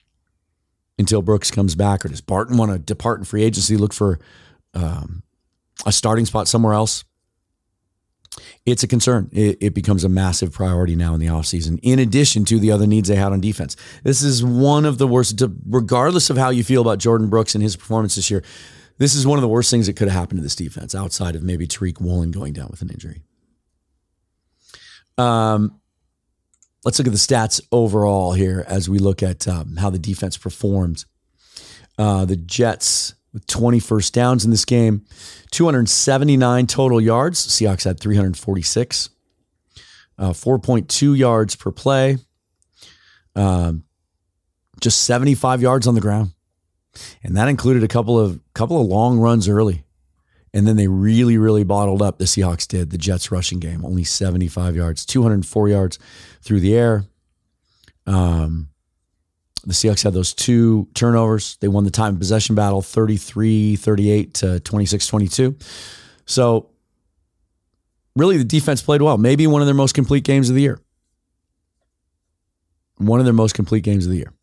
until 0.97 1.21
Brooks 1.21 1.49
comes 1.49 1.75
back, 1.75 2.05
or 2.05 2.09
does 2.09 2.21
Barton 2.21 2.57
want 2.57 2.71
to 2.71 2.77
depart 2.77 3.19
in 3.19 3.25
free 3.25 3.43
agency, 3.43 3.75
look 3.75 3.93
for 3.93 4.19
um, 4.73 5.23
a 5.85 5.91
starting 5.91 6.25
spot 6.25 6.47
somewhere 6.47 6.73
else? 6.73 7.03
It's 8.65 8.83
a 8.83 8.87
concern. 8.87 9.29
It, 9.33 9.57
it, 9.59 9.73
becomes 9.73 10.05
a 10.05 10.09
massive 10.09 10.53
priority 10.53 10.95
now 10.95 11.13
in 11.13 11.19
the 11.19 11.25
offseason, 11.25 11.79
in 11.81 11.99
addition 11.99 12.45
to 12.45 12.59
the 12.59 12.71
other 12.71 12.87
needs 12.87 13.09
they 13.09 13.15
had 13.15 13.33
on 13.33 13.41
defense. 13.41 13.75
This 14.03 14.21
is 14.21 14.43
one 14.43 14.85
of 14.85 14.99
the 14.99 15.07
worst, 15.07 15.41
regardless 15.67 16.29
of 16.29 16.37
how 16.37 16.49
you 16.49 16.63
feel 16.63 16.81
about 16.81 16.99
Jordyn 16.99 17.29
Brooks 17.29 17.55
and 17.55 17.63
his 17.63 17.75
performance 17.75 18.15
this 18.15 18.31
year. 18.31 18.43
This 19.01 19.15
is 19.15 19.25
one 19.25 19.39
of 19.39 19.41
the 19.41 19.47
worst 19.47 19.71
things 19.71 19.87
that 19.87 19.95
could 19.95 20.09
have 20.09 20.19
happened 20.19 20.37
to 20.37 20.43
this 20.43 20.55
defense 20.55 20.93
outside 20.93 21.35
of 21.35 21.41
maybe 21.41 21.65
Tariq 21.65 21.99
Woolen 21.99 22.29
going 22.29 22.53
down 22.53 22.67
with 22.69 22.83
an 22.83 22.91
injury. 22.91 23.23
Um, 25.17 25.81
let's 26.85 26.99
look 26.99 27.07
at 27.07 27.11
the 27.11 27.17
stats 27.17 27.59
overall 27.71 28.33
here 28.33 28.63
as 28.67 28.87
we 28.87 28.99
look 28.99 29.23
at 29.23 29.47
um, 29.47 29.77
how 29.77 29.89
the 29.89 29.97
defense 29.97 30.37
performed. 30.37 31.05
Uh, 31.97 32.25
the 32.25 32.35
Jets 32.35 33.15
with 33.33 33.47
20 33.47 33.79
first 33.79 34.13
downs 34.13 34.45
in 34.45 34.51
this 34.51 34.65
game, 34.65 35.03
279 35.49 36.67
total 36.67 37.01
yards. 37.01 37.47
Seahawks 37.47 37.85
had 37.85 37.99
346, 37.99 39.09
uh, 40.19 40.29
4.2 40.29 41.17
yards 41.17 41.55
per 41.55 41.71
play, 41.71 42.19
um, 43.35 43.83
just 44.79 45.01
75 45.05 45.63
yards 45.63 45.87
on 45.87 45.95
the 45.95 46.01
ground 46.01 46.33
and 47.23 47.35
that 47.37 47.47
included 47.47 47.83
a 47.83 47.87
couple 47.87 48.19
of 48.19 48.39
couple 48.53 48.79
of 48.79 48.87
long 48.87 49.19
runs 49.19 49.47
early. 49.47 49.83
And 50.53 50.67
then 50.67 50.75
they 50.75 50.87
really, 50.89 51.37
really 51.37 51.63
bottled 51.63 52.01
up. 52.01 52.17
The 52.17 52.25
Seahawks 52.25 52.67
did 52.67 52.89
the 52.89 52.97
Jets 52.97 53.31
rushing 53.31 53.59
game, 53.59 53.85
only 53.85 54.03
75 54.03 54.75
yards, 54.75 55.05
204 55.05 55.69
yards 55.69 55.97
through 56.41 56.59
the 56.59 56.75
air. 56.75 57.05
Um, 58.05 58.67
the 59.63 59.73
Seahawks 59.73 60.03
had 60.03 60.13
those 60.13 60.33
two 60.33 60.89
turnovers. 60.93 61.57
They 61.61 61.67
won 61.67 61.83
the 61.83 61.91
time 61.91 62.17
possession 62.17 62.55
battle 62.55 62.81
33 62.81 63.75
38 63.75 64.33
to 64.35 64.59
26 64.59 65.07
22. 65.07 65.55
So, 66.25 66.69
really, 68.15 68.37
the 68.37 68.43
defense 68.43 68.81
played 68.81 69.01
well. 69.01 69.17
Maybe 69.17 69.47
one 69.47 69.61
of 69.61 69.67
their 69.67 69.75
most 69.75 69.93
complete 69.93 70.23
games 70.23 70.49
of 70.49 70.55
the 70.55 70.61
year. 70.61 70.79
One 72.97 73.19
of 73.19 73.25
their 73.25 73.33
most 73.33 73.53
complete 73.53 73.83
games 73.83 74.05
of 74.05 74.11
the 74.11 74.17
year. 74.17 74.33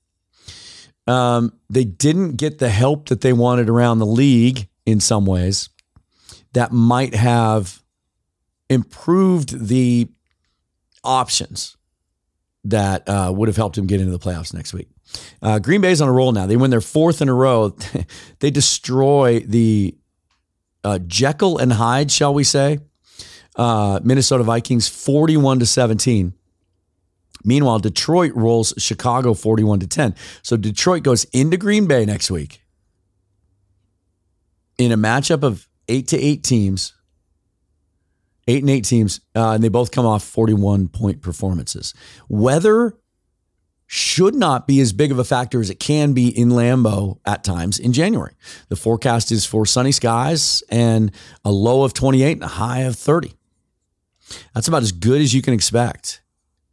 Um, 1.08 1.54
they 1.70 1.84
didn't 1.84 2.36
get 2.36 2.58
the 2.58 2.68
help 2.68 3.08
that 3.08 3.22
they 3.22 3.32
wanted 3.32 3.68
around 3.68 3.98
the 3.98 4.06
league 4.06 4.68
in 4.84 5.00
some 5.00 5.24
ways 5.24 5.70
that 6.52 6.70
might 6.70 7.14
have 7.14 7.82
improved 8.68 9.68
the 9.68 10.08
options 11.02 11.76
that 12.64 13.08
uh, 13.08 13.32
would 13.34 13.48
have 13.48 13.56
helped 13.56 13.78
him 13.78 13.86
get 13.86 14.00
into 14.00 14.12
the 14.12 14.18
playoffs 14.18 14.52
next 14.52 14.74
week. 14.74 14.88
Uh, 15.40 15.58
Green 15.58 15.80
Bay's 15.80 16.02
on 16.02 16.08
a 16.08 16.12
roll 16.12 16.32
now. 16.32 16.46
They 16.46 16.56
win 16.56 16.70
their 16.70 16.82
fourth 16.82 17.22
in 17.22 17.28
a 17.28 17.34
row. 17.34 17.74
they 18.40 18.50
destroy 18.50 19.40
the 19.40 19.96
uh, 20.84 20.98
Jekyll 21.06 21.58
and 21.58 21.72
Hyde, 21.72 22.10
shall 22.10 22.34
we 22.34 22.44
say, 22.44 22.80
uh, 23.56 24.00
Minnesota 24.02 24.44
Vikings 24.44 24.88
41 24.88 25.60
to 25.60 25.66
17. 25.66 26.34
Meanwhile, 27.44 27.80
Detroit 27.80 28.32
rolls 28.34 28.74
Chicago 28.78 29.34
41 29.34 29.80
to 29.80 29.86
10. 29.86 30.14
So 30.42 30.56
Detroit 30.56 31.02
goes 31.02 31.24
into 31.32 31.56
Green 31.56 31.86
Bay 31.86 32.04
next 32.04 32.30
week 32.30 32.62
in 34.78 34.92
a 34.92 34.96
matchup 34.96 35.42
of 35.42 35.68
eight 35.88 36.08
to 36.08 36.18
eight 36.18 36.42
teams, 36.42 36.94
eight 38.46 38.62
and 38.62 38.70
eight 38.70 38.84
teams, 38.84 39.20
uh, 39.34 39.52
and 39.52 39.62
they 39.62 39.68
both 39.68 39.90
come 39.90 40.06
off 40.06 40.22
41 40.22 40.88
point 40.88 41.20
performances. 41.20 41.94
Weather 42.28 42.96
should 43.90 44.34
not 44.34 44.66
be 44.66 44.80
as 44.80 44.92
big 44.92 45.10
of 45.10 45.18
a 45.18 45.24
factor 45.24 45.60
as 45.60 45.70
it 45.70 45.80
can 45.80 46.12
be 46.12 46.28
in 46.28 46.50
Lambeau 46.50 47.18
at 47.24 47.42
times 47.42 47.78
in 47.78 47.92
January. 47.92 48.34
The 48.68 48.76
forecast 48.76 49.32
is 49.32 49.46
for 49.46 49.64
sunny 49.64 49.92
skies 49.92 50.62
and 50.68 51.10
a 51.42 51.50
low 51.50 51.84
of 51.84 51.94
28 51.94 52.32
and 52.32 52.42
a 52.42 52.48
high 52.48 52.80
of 52.80 52.96
30. 52.96 53.32
That's 54.54 54.68
about 54.68 54.82
as 54.82 54.92
good 54.92 55.22
as 55.22 55.32
you 55.32 55.40
can 55.40 55.54
expect 55.54 56.20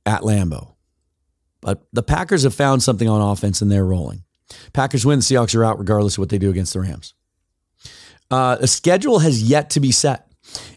at 0.06 0.22
Lambeau. 0.22 0.76
But 1.62 1.86
the 1.94 2.04
Packers 2.04 2.44
have 2.44 2.54
found 2.54 2.84
something 2.84 3.10
on 3.10 3.22
offense 3.22 3.62
and 3.62 3.72
they're 3.72 3.86
rolling. 3.86 4.24
Packers 4.74 5.06
win, 5.06 5.20
the 5.20 5.24
Seahawks 5.24 5.56
are 5.56 5.64
out 5.64 5.80
regardless 5.80 6.16
of 6.16 6.20
what 6.20 6.30
they 6.30 6.38
do 6.38 6.50
against 6.50 6.74
the 6.74 6.82
Rams. 6.82 7.14
Uh, 8.30 8.56
the 8.56 8.68
schedule 8.68 9.20
has 9.20 9.44
yet 9.44 9.72
to 9.72 9.80
be 9.80 9.92
set. 9.92 10.32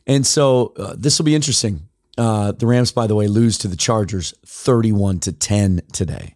And 0.07 0.27
so 0.27 0.73
uh, 0.79 0.95
this 0.97 1.19
will 1.19 1.27
be 1.27 1.35
interesting. 1.35 1.89
Uh, 2.17 2.53
the 2.53 2.67
Rams, 2.67 2.91
by 2.91 3.07
the 3.07 3.15
way, 3.15 3.29
lose 3.29 3.59
to 3.59 3.69
the 3.69 3.77
Chargers 3.77 4.35
31 4.47 5.21
to 5.21 5.33
10 5.33 5.83
today. 5.93 6.35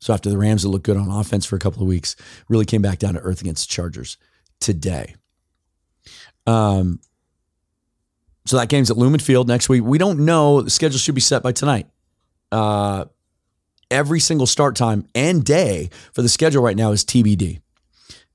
So 0.00 0.12
after 0.12 0.30
the 0.30 0.38
Rams 0.38 0.62
that 0.62 0.68
looked 0.68 0.84
good 0.84 0.96
on 0.96 1.08
offense 1.08 1.46
for 1.46 1.56
a 1.56 1.60
couple 1.60 1.82
of 1.82 1.88
weeks, 1.88 2.16
really 2.48 2.64
came 2.64 2.82
back 2.82 2.98
down 2.98 3.14
to 3.14 3.20
earth 3.20 3.40
against 3.40 3.68
the 3.68 3.72
Chargers 3.72 4.16
today. 4.58 5.14
Um, 6.46 7.00
so 8.46 8.56
that 8.56 8.68
game's 8.68 8.90
at 8.90 8.96
Lumen 8.96 9.20
Field 9.20 9.46
next 9.46 9.68
week. 9.68 9.84
We 9.84 9.98
don't 9.98 10.20
know. 10.24 10.62
The 10.62 10.70
schedule 10.70 10.98
should 10.98 11.14
be 11.14 11.20
set 11.20 11.42
by 11.42 11.52
tonight. 11.52 11.86
Uh, 12.52 13.04
every 13.90 14.20
single 14.20 14.46
start 14.46 14.76
time 14.76 15.06
and 15.14 15.44
day 15.44 15.90
for 16.12 16.22
the 16.22 16.28
schedule 16.28 16.62
right 16.62 16.76
now 16.76 16.92
is 16.92 17.04
TBD. 17.04 17.60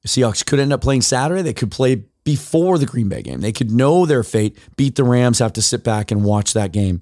The 0.02 0.08
Seahawks 0.08 0.46
could 0.46 0.60
end 0.60 0.74
up 0.74 0.82
playing 0.82 1.02
Saturday. 1.02 1.42
They 1.42 1.54
could 1.54 1.72
play 1.72 2.06
before 2.24 2.78
the 2.78 2.86
Green 2.86 3.10
Bay 3.10 3.22
game. 3.22 3.42
They 3.42 3.52
could 3.52 3.72
know 3.72 4.06
their 4.06 4.24
fate, 4.24 4.58
beat 4.76 4.96
the 4.96 5.04
Rams, 5.04 5.40
have 5.40 5.54
to 5.54 5.62
sit 5.62 5.84
back 5.84 6.12
and 6.12 6.24
watch 6.24 6.54
that 6.54 6.72
game, 6.72 7.02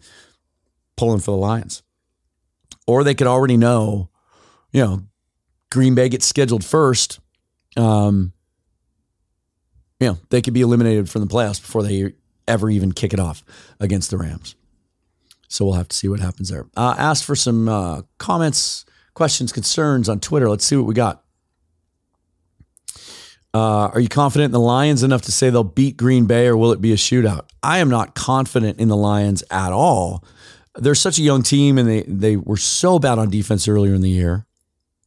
pulling 0.96 1.20
for 1.20 1.32
the 1.32 1.38
Lions. 1.38 1.82
Or 2.88 3.04
they 3.04 3.16
could 3.16 3.28
already 3.28 3.58
know, 3.58 4.10
you 4.72 4.82
know, 4.82 5.04
Green 5.72 5.96
Bay 5.96 6.10
gets 6.10 6.26
scheduled 6.26 6.64
first. 6.64 7.20
Um, 7.76 8.34
you 10.00 10.08
know, 10.08 10.18
they 10.30 10.42
could 10.42 10.54
be 10.54 10.62
eliminated 10.62 11.10
from 11.10 11.22
the 11.22 11.28
playoffs 11.28 11.62
before 11.62 11.82
they 11.82 12.14
ever 12.48 12.70
even 12.70 12.92
kick 12.92 13.14
it 13.14 13.20
off 13.20 13.44
against 13.80 14.12
the 14.12 14.18
Rams. 14.18 14.56
So 15.54 15.66
we'll 15.66 15.76
have 15.76 15.88
to 15.90 15.96
see 15.96 16.08
what 16.08 16.20
happens 16.20 16.50
there. 16.50 16.66
Uh, 16.76 16.96
asked 16.98 17.26
for 17.26 17.36
some 17.36 17.70
uh, 17.70 18.02
comments, 18.18 18.86
questions, 19.14 19.52
concerns 19.52 20.10
on 20.10 20.20
Twitter. 20.20 20.50
Let's 20.50 20.66
see 20.66 20.76
what 20.76 20.88
we 20.88 20.96
got. 20.96 21.24
Uh, 23.54 23.92
are 23.94 24.00
you 24.00 24.10
confident 24.10 24.46
in 24.46 24.52
the 24.52 24.60
Lions 24.60 25.04
enough 25.04 25.22
to 25.22 25.32
say 25.32 25.52
they'll 25.52 25.64
beat 25.64 25.96
Green 25.96 26.26
Bay 26.26 26.48
or 26.48 26.58
will 26.58 26.72
it 26.72 26.82
be 26.82 26.92
a 26.92 26.96
shootout? 26.96 27.50
I 27.62 27.78
am 27.78 27.90
not 27.90 28.16
confident 28.16 28.80
in 28.80 28.88
the 28.88 28.98
Lions 28.98 29.44
at 29.52 29.72
all. 29.72 30.24
They're 30.74 30.96
such 30.96 31.20
a 31.20 31.22
young 31.22 31.44
team 31.44 31.78
and 31.78 31.88
they, 31.88 32.02
they 32.02 32.36
were 32.36 32.58
so 32.58 32.98
bad 32.98 33.20
on 33.20 33.30
defense 33.30 33.68
earlier 33.68 33.94
in 33.94 34.02
the 34.02 34.10
year. 34.10 34.48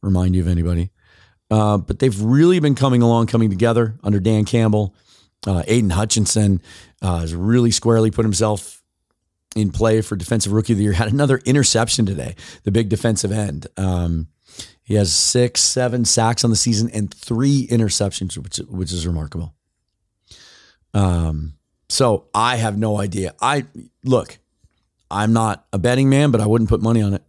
Remind 0.01 0.33
you 0.33 0.43
of 0.43 0.47
anybody. 0.47 0.91
Uh, 1.51 1.77
but 1.77 1.99
they've 1.99 2.21
really 2.21 2.61
been 2.61 2.75
coming 2.75 3.01
along, 3.01 3.27
coming 3.27 3.49
together 3.49 3.99
under 4.01 4.21
Dan 4.21 4.45
Campbell. 4.45 4.95
Uh, 5.45 5.63
Aidan 5.67 5.89
Hutchinson 5.89 6.61
uh, 7.01 7.19
has 7.19 7.35
really 7.35 7.71
squarely 7.71 8.11
put 8.11 8.23
himself 8.23 8.76
in 9.55 9.71
play 9.71 10.01
for 10.01 10.15
defensive 10.15 10.51
rookie 10.51 10.73
of 10.73 10.77
the 10.77 10.83
year. 10.83 10.93
Had 10.93 11.11
another 11.11 11.39
interception 11.45 12.05
today, 12.05 12.35
the 12.63 12.71
big 12.71 12.89
defensive 12.89 13.31
end. 13.31 13.67
Um, 13.77 14.27
he 14.83 14.95
has 14.95 15.11
six, 15.11 15.61
seven 15.61 16.05
sacks 16.05 16.43
on 16.43 16.49
the 16.49 16.55
season 16.55 16.89
and 16.91 17.13
three 17.13 17.67
interceptions, 17.67 18.37
which 18.37 18.57
which 18.69 18.91
is 18.93 19.05
remarkable. 19.05 19.53
Um, 20.93 21.53
so 21.89 22.27
I 22.33 22.55
have 22.55 22.77
no 22.77 22.99
idea. 22.99 23.33
I 23.41 23.65
look, 24.03 24.37
I'm 25.11 25.33
not 25.33 25.65
a 25.73 25.77
betting 25.77 26.09
man, 26.09 26.31
but 26.31 26.41
I 26.41 26.47
wouldn't 26.47 26.69
put 26.69 26.81
money 26.81 27.01
on 27.01 27.13
it. 27.13 27.23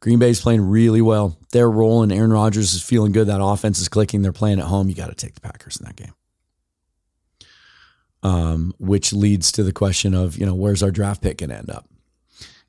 Green 0.00 0.18
Bay's 0.18 0.40
playing 0.40 0.62
really 0.62 1.02
well. 1.02 1.38
They're 1.52 1.70
rolling. 1.70 2.10
Aaron 2.10 2.32
Rodgers 2.32 2.74
is 2.74 2.82
feeling 2.82 3.12
good. 3.12 3.26
That 3.26 3.42
offense 3.42 3.80
is 3.80 3.88
clicking. 3.88 4.22
They're 4.22 4.32
playing 4.32 4.58
at 4.58 4.66
home. 4.66 4.88
You 4.88 4.94
got 4.94 5.08
to 5.08 5.14
take 5.14 5.34
the 5.34 5.40
Packers 5.40 5.76
in 5.76 5.86
that 5.86 5.96
game 5.96 6.14
um, 8.22 8.74
which 8.78 9.12
leads 9.12 9.52
to 9.52 9.62
the 9.62 9.72
question 9.72 10.14
of, 10.14 10.36
you 10.36 10.46
know, 10.46 10.54
where's 10.54 10.82
our 10.82 10.90
draft 10.90 11.22
pick 11.22 11.38
going 11.38 11.50
to 11.50 11.56
end 11.56 11.70
up? 11.70 11.86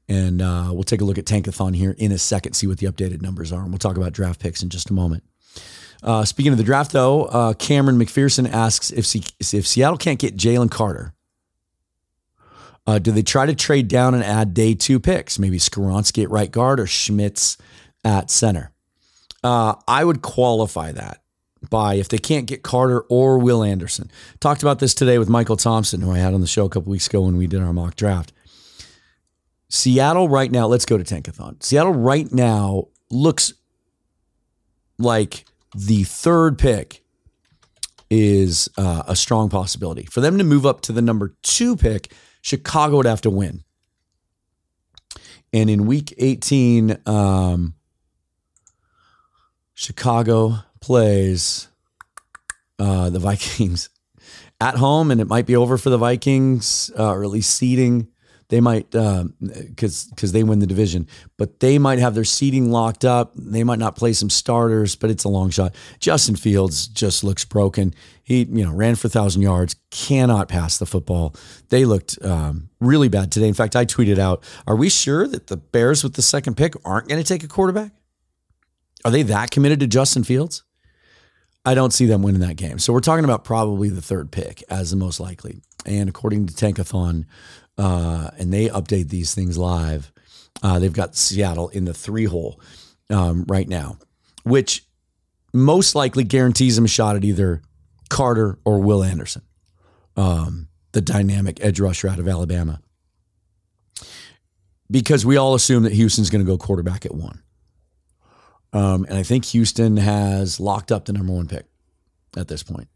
And 0.08 0.42
uh, 0.42 0.70
we'll 0.72 0.84
take 0.84 1.02
a 1.02 1.06
look 1.06 1.18
at 1.18 1.26
Tankathon 1.26 1.76
here 1.76 1.96
in 1.98 2.12
a 2.12 2.18
second, 2.18 2.54
see 2.54 2.68
what 2.68 2.80
the 2.80 2.88
updated 2.88 3.22
numbers 3.22 3.52
are. 3.52 3.62
And 3.62 3.70
we'll 3.70 3.80
talk 3.80 3.98
about 3.98 4.14
draft 4.14 4.40
picks 4.40 4.62
in 4.62 4.70
just 4.70 4.90
a 4.90 4.94
moment. 4.94 5.24
Uh, 6.04 6.26
speaking 6.26 6.52
of 6.52 6.58
the 6.58 6.64
draft, 6.64 6.92
though, 6.92 7.26
uh, 7.26 7.54
Cameron 7.54 7.98
McPherson 7.98 8.52
asks 8.52 8.92
if, 8.92 9.06
C- 9.06 9.24
if 9.40 9.68
Seattle 9.68 9.98
can't 9.98 10.20
get 10.20 10.36
Jalen 10.36 10.72
Carter, 10.72 11.14
uh, 12.88 12.98
do 12.98 13.12
they 13.12 13.22
try 13.22 13.46
to 13.46 13.54
trade 13.54 13.88
down 13.88 14.16
and 14.16 14.24
add 14.24 14.54
day 14.54 14.74
two 14.74 15.00
picks? 15.00 15.38
Maybe 15.38 15.60
Skoronski 15.60 16.24
at 16.24 16.32
right 16.32 16.50
guard 16.52 16.80
or 16.80 16.88
Schmitz 16.88 17.58
at 18.04 18.32
center. 18.32 18.72
Uh, 19.44 19.76
I 19.88 20.04
would 20.04 20.22
qualify 20.22 20.92
that 20.92 21.22
by 21.70 21.96
if 21.96 22.10
they 22.10 22.18
can't 22.18 22.48
get 22.48 22.64
Carter 22.64 23.02
or 23.02 23.38
Will 23.38 23.64
Anderson. 23.64 24.10
Talked 24.40 24.62
about 24.62 24.80
this 24.80 24.94
today 24.94 25.18
with 25.18 25.30
Michael 25.30 25.58
Thompson, 25.58 26.02
who 26.02 26.12
I 26.12 26.18
had 26.18 26.34
on 26.34 26.42
the 26.42 26.48
show 26.48 26.66
a 26.66 26.70
couple 26.70 26.92
weeks 26.92 27.08
ago 27.08 27.22
when 27.22 27.38
we 27.38 27.48
did 27.48 27.62
our 27.62 27.74
mock 27.74 27.96
draft. 27.96 28.34
Seattle 29.70 30.28
right 30.28 30.52
now, 30.52 30.68
let's 30.68 30.86
go 30.86 30.98
to 30.98 31.04
Tankathon. 31.04 31.62
Seattle 31.64 31.94
right 31.94 32.32
now 32.32 32.88
looks 33.10 33.54
like 34.98 35.46
the 35.76 36.04
third 36.04 36.58
pick 36.58 37.04
is 38.10 38.68
uh, 38.78 39.04
a 39.08 39.16
strong 39.16 39.50
possibility. 39.50 40.04
For 40.04 40.20
them 40.20 40.38
to 40.38 40.44
move 40.44 40.66
up 40.66 40.82
to 40.82 40.92
the 40.92 41.02
number 41.02 41.36
two 41.44 41.78
pick, 41.78 42.12
Chicago 42.42 42.98
would 42.98 43.06
have 43.06 43.22
to 43.22 43.30
win. 43.30 43.64
And 45.54 45.70
in 45.70 45.86
week 45.86 46.14
18, 46.18 46.98
um, 47.06 47.76
Chicago 49.74 50.60
plays 50.82 51.68
uh, 52.80 53.10
the 53.10 53.20
Vikings 53.20 53.90
at 54.62 54.76
home, 54.76 55.12
and 55.12 55.22
it 55.22 55.28
might 55.28 55.46
be 55.46 55.56
over 55.56 55.78
for 55.78 55.90
the 55.90 55.98
Vikings, 55.98 56.92
uh, 56.98 57.12
or 57.12 57.24
at 57.24 57.30
least 57.30 57.56
seeding. 57.56 58.08
They 58.50 58.60
might, 58.60 58.92
because 58.92 59.24
um, 59.24 60.10
because 60.10 60.34
they 60.34 60.44
win 60.44 60.60
the 60.60 60.68
division, 60.68 61.08
but 61.38 61.62
they 61.62 61.80
might 61.80 62.00
have 62.00 62.16
their 62.16 62.26
seating 62.26 62.70
locked 62.70 63.06
up. 63.06 63.32
They 63.34 63.64
might 63.64 63.80
not 63.80 63.96
play 63.96 64.12
some 64.12 64.30
starters, 64.30 64.98
but 64.98 65.10
it's 65.10 65.24
a 65.24 65.30
long 65.30 65.52
shot. 65.52 65.74
Justin 66.02 66.36
Fields 66.36 66.88
just 66.88 67.24
looks 67.24 67.46
broken. 67.46 67.94
He, 68.24 68.44
you 68.44 68.66
know, 68.66 68.74
ran 68.74 68.96
for 68.96 69.08
thousand 69.08 69.42
yards, 69.42 69.78
cannot 69.90 70.50
pass 70.50 70.78
the 70.78 70.86
football. 70.86 71.34
They 71.70 71.86
looked 71.86 72.22
um, 72.26 72.70
really 72.82 73.08
bad 73.08 73.32
today. 73.32 73.48
In 73.48 73.54
fact, 73.54 73.78
I 73.78 73.86
tweeted 73.86 74.18
out, 74.18 74.44
"Are 74.68 74.76
we 74.76 74.90
sure 74.90 75.30
that 75.30 75.48
the 75.48 75.56
Bears 75.56 76.04
with 76.04 76.16
the 76.16 76.22
second 76.22 76.58
pick 76.58 76.74
aren't 76.84 77.08
going 77.08 77.24
to 77.24 77.28
take 77.28 77.46
a 77.46 77.48
quarterback? 77.48 77.94
Are 79.06 79.12
they 79.12 79.24
that 79.24 79.52
committed 79.52 79.80
to 79.80 79.88
Justin 79.88 80.26
Fields?" 80.26 80.64
I 81.64 81.74
don't 81.76 81.94
see 81.94 82.06
them 82.06 82.24
winning 82.24 82.42
that 82.42 82.56
game. 82.56 82.80
So 82.80 82.92
we're 82.92 83.02
talking 83.02 83.26
about 83.26 83.44
probably 83.44 83.90
the 83.90 84.02
third 84.02 84.32
pick 84.32 84.64
as 84.70 84.90
the 84.90 84.96
most 84.96 85.20
likely. 85.20 85.62
And 85.86 86.10
according 86.10 86.48
to 86.48 86.54
Tankathon, 86.54 87.26
uh, 87.78 88.32
and 88.38 88.54
they 88.54 88.68
update 88.70 89.10
these 89.10 89.34
things 89.34 89.58
live, 89.58 90.12
uh, 90.64 90.80
they've 90.80 90.94
got 90.94 91.16
Seattle 91.16 91.70
in 91.70 91.86
the 91.86 91.94
three 91.94 92.26
hole 92.26 92.60
um, 93.10 93.46
right 93.48 93.68
now, 93.68 93.98
which 94.44 94.86
most 95.54 95.96
likely 95.96 96.24
guarantees 96.24 96.76
them 96.76 96.86
a 96.86 96.88
shot 96.88 97.16
at 97.16 97.24
either 97.24 97.62
Carter 98.10 98.60
or 98.66 98.80
Will 98.80 99.04
Anderson, 99.04 99.44
um, 100.16 100.68
the 100.92 101.02
dynamic 101.02 101.64
edge 101.64 101.80
rusher 101.80 102.08
out 102.08 102.20
of 102.20 102.28
Alabama. 102.28 102.82
Because 104.90 105.26
we 105.26 105.38
all 105.38 105.56
assume 105.56 105.84
that 105.84 105.94
Houston's 105.94 106.30
going 106.30 106.44
to 106.44 106.50
go 106.50 106.58
quarterback 106.58 107.06
at 107.06 107.16
one. 107.16 107.42
Um, 108.74 109.06
and 109.10 109.18
I 109.18 109.24
think 109.24 109.46
Houston 109.46 109.98
has 109.98 110.60
locked 110.60 110.92
up 110.92 111.06
the 111.06 111.14
number 111.14 111.34
one 111.34 111.48
pick 111.48 111.66
at 112.38 112.48
this 112.48 112.64
point. 112.64 112.88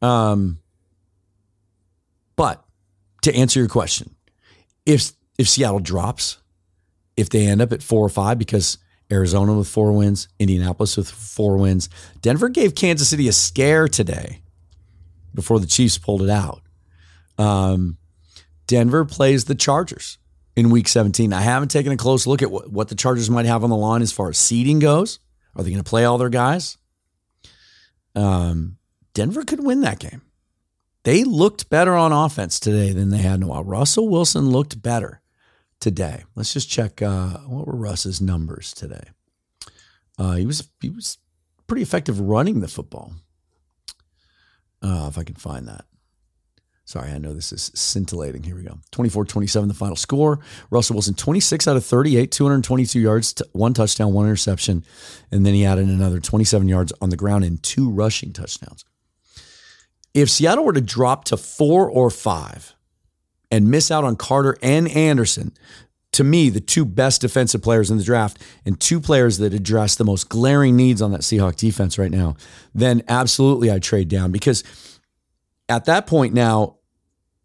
Um, 0.00 0.58
but 2.36 2.64
to 3.22 3.34
answer 3.34 3.60
your 3.60 3.68
question, 3.68 4.14
if 4.86 5.12
if 5.38 5.48
Seattle 5.48 5.80
drops, 5.80 6.38
if 7.16 7.28
they 7.28 7.46
end 7.46 7.60
up 7.60 7.72
at 7.72 7.82
four 7.82 8.04
or 8.04 8.08
five, 8.08 8.38
because 8.38 8.78
Arizona 9.10 9.54
with 9.54 9.68
four 9.68 9.92
wins, 9.92 10.28
Indianapolis 10.38 10.96
with 10.96 11.10
four 11.10 11.56
wins, 11.56 11.88
Denver 12.20 12.48
gave 12.48 12.74
Kansas 12.74 13.08
City 13.08 13.28
a 13.28 13.32
scare 13.32 13.88
today 13.88 14.40
before 15.34 15.60
the 15.60 15.66
Chiefs 15.66 15.98
pulled 15.98 16.22
it 16.22 16.30
out. 16.30 16.62
Um, 17.38 17.98
Denver 18.66 19.04
plays 19.04 19.44
the 19.44 19.54
Chargers 19.54 20.18
in 20.56 20.70
week 20.70 20.88
17. 20.88 21.32
I 21.32 21.40
haven't 21.40 21.70
taken 21.70 21.92
a 21.92 21.96
close 21.96 22.26
look 22.26 22.42
at 22.42 22.50
what, 22.50 22.70
what 22.70 22.88
the 22.88 22.94
Chargers 22.94 23.30
might 23.30 23.46
have 23.46 23.64
on 23.64 23.70
the 23.70 23.76
line 23.76 24.02
as 24.02 24.12
far 24.12 24.28
as 24.28 24.38
seeding 24.38 24.78
goes. 24.78 25.18
Are 25.54 25.62
they 25.62 25.70
going 25.70 25.82
to 25.82 25.88
play 25.88 26.04
all 26.04 26.18
their 26.18 26.28
guys? 26.28 26.78
Um, 28.14 28.78
Denver 29.14 29.44
could 29.44 29.64
win 29.64 29.80
that 29.82 29.98
game. 29.98 30.22
They 31.04 31.24
looked 31.24 31.68
better 31.68 31.94
on 31.94 32.12
offense 32.12 32.60
today 32.60 32.92
than 32.92 33.10
they 33.10 33.18
had 33.18 33.36
in 33.36 33.42
a 33.42 33.48
while. 33.48 33.64
Russell 33.64 34.08
Wilson 34.08 34.50
looked 34.50 34.80
better 34.80 35.20
today. 35.80 36.24
Let's 36.36 36.52
just 36.52 36.70
check 36.70 37.02
uh, 37.02 37.38
what 37.40 37.66
were 37.66 37.76
Russ's 37.76 38.20
numbers 38.20 38.72
today. 38.72 39.02
Uh, 40.18 40.36
he 40.36 40.46
was 40.46 40.68
he 40.80 40.90
was 40.90 41.18
pretty 41.66 41.82
effective 41.82 42.20
running 42.20 42.60
the 42.60 42.68
football. 42.68 43.14
Uh, 44.80 45.06
if 45.08 45.18
I 45.18 45.24
can 45.24 45.34
find 45.34 45.66
that. 45.68 45.84
Sorry, 46.92 47.10
I 47.10 47.16
know 47.16 47.32
this 47.32 47.54
is 47.54 47.72
scintillating. 47.74 48.42
Here 48.42 48.54
we 48.54 48.64
go. 48.64 48.78
24 48.90 49.24
27, 49.24 49.66
the 49.66 49.72
final 49.72 49.96
score. 49.96 50.40
Russell 50.70 50.92
Wilson, 50.92 51.14
26 51.14 51.66
out 51.66 51.78
of 51.78 51.86
38, 51.86 52.30
222 52.30 53.00
yards, 53.00 53.40
one 53.52 53.72
touchdown, 53.72 54.12
one 54.12 54.26
interception. 54.26 54.84
And 55.30 55.46
then 55.46 55.54
he 55.54 55.64
added 55.64 55.88
another 55.88 56.20
27 56.20 56.68
yards 56.68 56.92
on 57.00 57.08
the 57.08 57.16
ground 57.16 57.44
and 57.44 57.62
two 57.62 57.88
rushing 57.88 58.34
touchdowns. 58.34 58.84
If 60.12 60.28
Seattle 60.28 60.66
were 60.66 60.74
to 60.74 60.82
drop 60.82 61.24
to 61.24 61.38
four 61.38 61.88
or 61.88 62.10
five 62.10 62.74
and 63.50 63.70
miss 63.70 63.90
out 63.90 64.04
on 64.04 64.14
Carter 64.14 64.58
and 64.62 64.86
Anderson, 64.86 65.54
to 66.12 66.24
me, 66.24 66.50
the 66.50 66.60
two 66.60 66.84
best 66.84 67.22
defensive 67.22 67.62
players 67.62 67.90
in 67.90 67.96
the 67.96 68.04
draft 68.04 68.36
and 68.66 68.78
two 68.78 69.00
players 69.00 69.38
that 69.38 69.54
address 69.54 69.96
the 69.96 70.04
most 70.04 70.28
glaring 70.28 70.76
needs 70.76 71.00
on 71.00 71.12
that 71.12 71.22
Seahawk 71.22 71.56
defense 71.56 71.98
right 71.98 72.10
now, 72.10 72.36
then 72.74 73.02
absolutely 73.08 73.72
I 73.72 73.78
trade 73.78 74.08
down 74.08 74.30
because 74.30 74.62
at 75.70 75.86
that 75.86 76.06
point 76.06 76.34
now, 76.34 76.76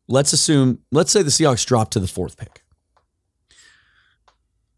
let's 0.08 0.34
assume, 0.34 0.80
let's 0.91 1.12
say 1.12 1.22
the 1.22 1.30
Seahawks 1.30 1.65
drop 1.65 1.91
to 1.91 2.00
the 2.00 2.08
fourth 2.08 2.38
pick. 2.38 2.63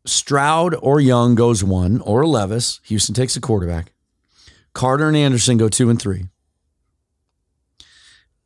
Stroud 0.05 0.75
or 0.81 0.99
Young 0.99 1.35
goes 1.35 1.63
one, 1.63 2.01
or 2.01 2.25
Levis. 2.25 2.79
Houston 2.85 3.13
takes 3.13 3.35
a 3.35 3.41
quarterback. 3.41 3.91
Carter 4.73 5.07
and 5.07 5.17
Anderson 5.17 5.57
go 5.57 5.69
two 5.69 5.89
and 5.89 6.01
three. 6.01 6.25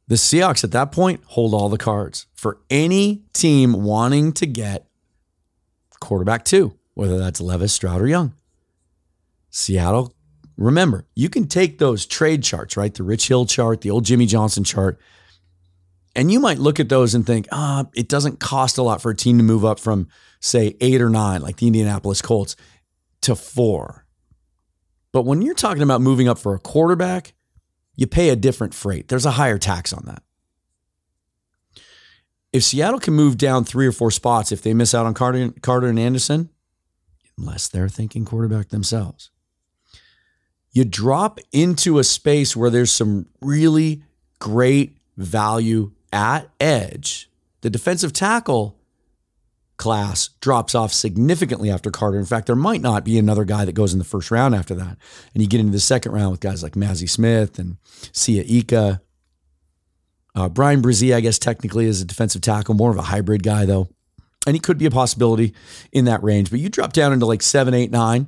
The 0.08 0.16
Seahawks 0.16 0.64
at 0.64 0.72
that 0.72 0.92
point 0.92 1.22
hold 1.28 1.54
all 1.54 1.70
the 1.70 1.78
cards 1.78 2.28
for 2.34 2.60
any 2.70 3.24
team 3.34 3.84
wanting 3.84 4.34
to 4.34 4.46
get 4.46 4.88
quarterback 6.00 6.44
two, 6.44 6.78
whether 6.94 7.18
that's 7.18 7.40
Levis, 7.40 7.74
Stroud, 7.74 8.02
or 8.02 8.08
Young. 8.08 8.34
Seattle, 9.50 10.14
remember, 10.58 11.06
you 11.16 11.30
can 11.30 11.48
take 11.48 11.78
those 11.78 12.06
trade 12.06 12.44
charts, 12.44 12.76
right? 12.76 12.94
The 12.94 13.04
Rich 13.04 13.28
Hill 13.28 13.46
chart, 13.46 13.82
the 13.82 13.92
old 13.92 14.04
Jimmy 14.04 14.26
Johnson 14.26 14.64
chart, 14.64 15.00
and 16.16 16.32
you 16.32 16.40
might 16.40 16.60
look 16.60 16.80
at 16.80 16.90
those 16.90 17.16
and 17.16 17.26
think, 17.26 17.48
ah, 17.52 17.86
it 17.96 18.08
doesn't 18.08 18.40
cost 18.40 18.78
a 18.78 18.84
lot 18.84 19.02
for 19.02 19.12
a 19.12 19.16
team 19.16 19.38
to 19.38 19.44
move 19.44 19.66
up 19.66 19.80
from, 19.80 20.08
say, 20.40 20.76
eight 20.80 21.02
or 21.02 21.10
nine, 21.10 21.42
like 21.42 21.58
the 21.58 21.68
Indianapolis 21.68 22.22
Colts, 22.22 22.56
to 23.22 23.36
four. 23.36 24.06
But 25.12 25.24
when 25.24 25.42
you're 25.42 25.56
talking 25.56 25.84
about 25.84 26.02
moving 26.02 26.28
up 26.28 26.38
for 26.38 26.54
a 26.54 26.60
quarterback, 26.60 27.34
you 27.96 28.08
pay 28.08 28.30
a 28.30 28.36
different 28.36 28.74
freight. 28.74 29.08
There's 29.08 29.26
a 29.26 29.32
higher 29.32 29.58
tax 29.58 29.94
on 29.94 30.04
that. 30.06 30.24
If 32.52 32.64
Seattle 32.64 33.00
can 33.00 33.16
move 33.16 33.38
down 33.38 33.66
three 33.66 33.88
or 33.88 33.92
four 33.92 34.12
spots 34.12 34.52
if 34.52 34.62
they 34.62 34.76
miss 34.76 34.94
out 34.94 35.08
on 35.08 35.16
Carter, 35.16 35.52
Carter 35.62 35.88
and 35.88 36.00
Anderson, 36.00 36.50
unless 37.38 37.68
they're 37.68 37.90
thinking 37.90 38.26
quarterback 38.26 38.70
themselves, 38.70 39.32
you 40.72 40.86
drop 40.86 41.40
into 41.52 41.98
a 41.98 42.04
space 42.04 42.56
where 42.56 42.70
there's 42.70 42.92
some 42.92 43.28
really 43.42 44.04
great 44.40 44.98
value 45.18 45.92
at 46.14 46.50
edge. 46.60 47.30
The 47.62 47.70
defensive 47.70 48.14
tackle 48.14 48.78
class 49.78 50.30
drops 50.40 50.76
off 50.76 50.94
significantly 50.94 51.70
after 51.70 51.92
Carter. 51.92 52.20
In 52.20 52.26
fact, 52.26 52.48
there 52.48 52.56
might 52.56 52.82
not 52.82 53.04
be 53.04 53.18
another 53.18 53.44
guy 53.44 53.66
that 53.66 53.74
goes 53.74 53.92
in 53.92 54.00
the 54.00 54.06
first 54.06 54.32
round 54.32 54.56
after 54.56 54.76
that. 54.76 54.98
And 55.34 55.44
you 55.44 55.50
get 55.50 55.60
into 55.60 55.72
the 55.72 55.80
second 55.80 56.12
round 56.12 56.32
with 56.32 56.40
guys 56.40 56.64
like 56.64 56.74
Mazi 56.74 57.10
Smith 57.10 57.60
and 57.60 57.78
Siaki 58.14 58.60
Ika. 58.60 59.02
Uh, 60.36 60.50
Bryan 60.50 60.82
Bresee, 60.82 61.14
I 61.14 61.22
guess, 61.22 61.38
technically 61.38 61.86
is 61.86 62.02
a 62.02 62.06
defensive 62.06 62.42
tackle, 62.42 62.76
more 62.76 62.92
of 62.92 62.98
a 62.98 63.04
hybrid 63.04 63.44
guy, 63.44 63.66
though. 63.66 63.90
And 64.48 64.56
he 64.56 64.60
could 64.60 64.78
be 64.78 64.86
a 64.86 64.92
possibility 64.92 65.54
in 65.92 66.06
that 66.06 66.24
range. 66.24 66.50
But 66.50 66.60
you 66.60 66.70
drop 66.70 66.94
down 66.94 67.14
into 67.14 67.26
like 67.26 67.42
seven, 67.42 67.74
eight, 67.74 67.92
nine, 67.92 68.28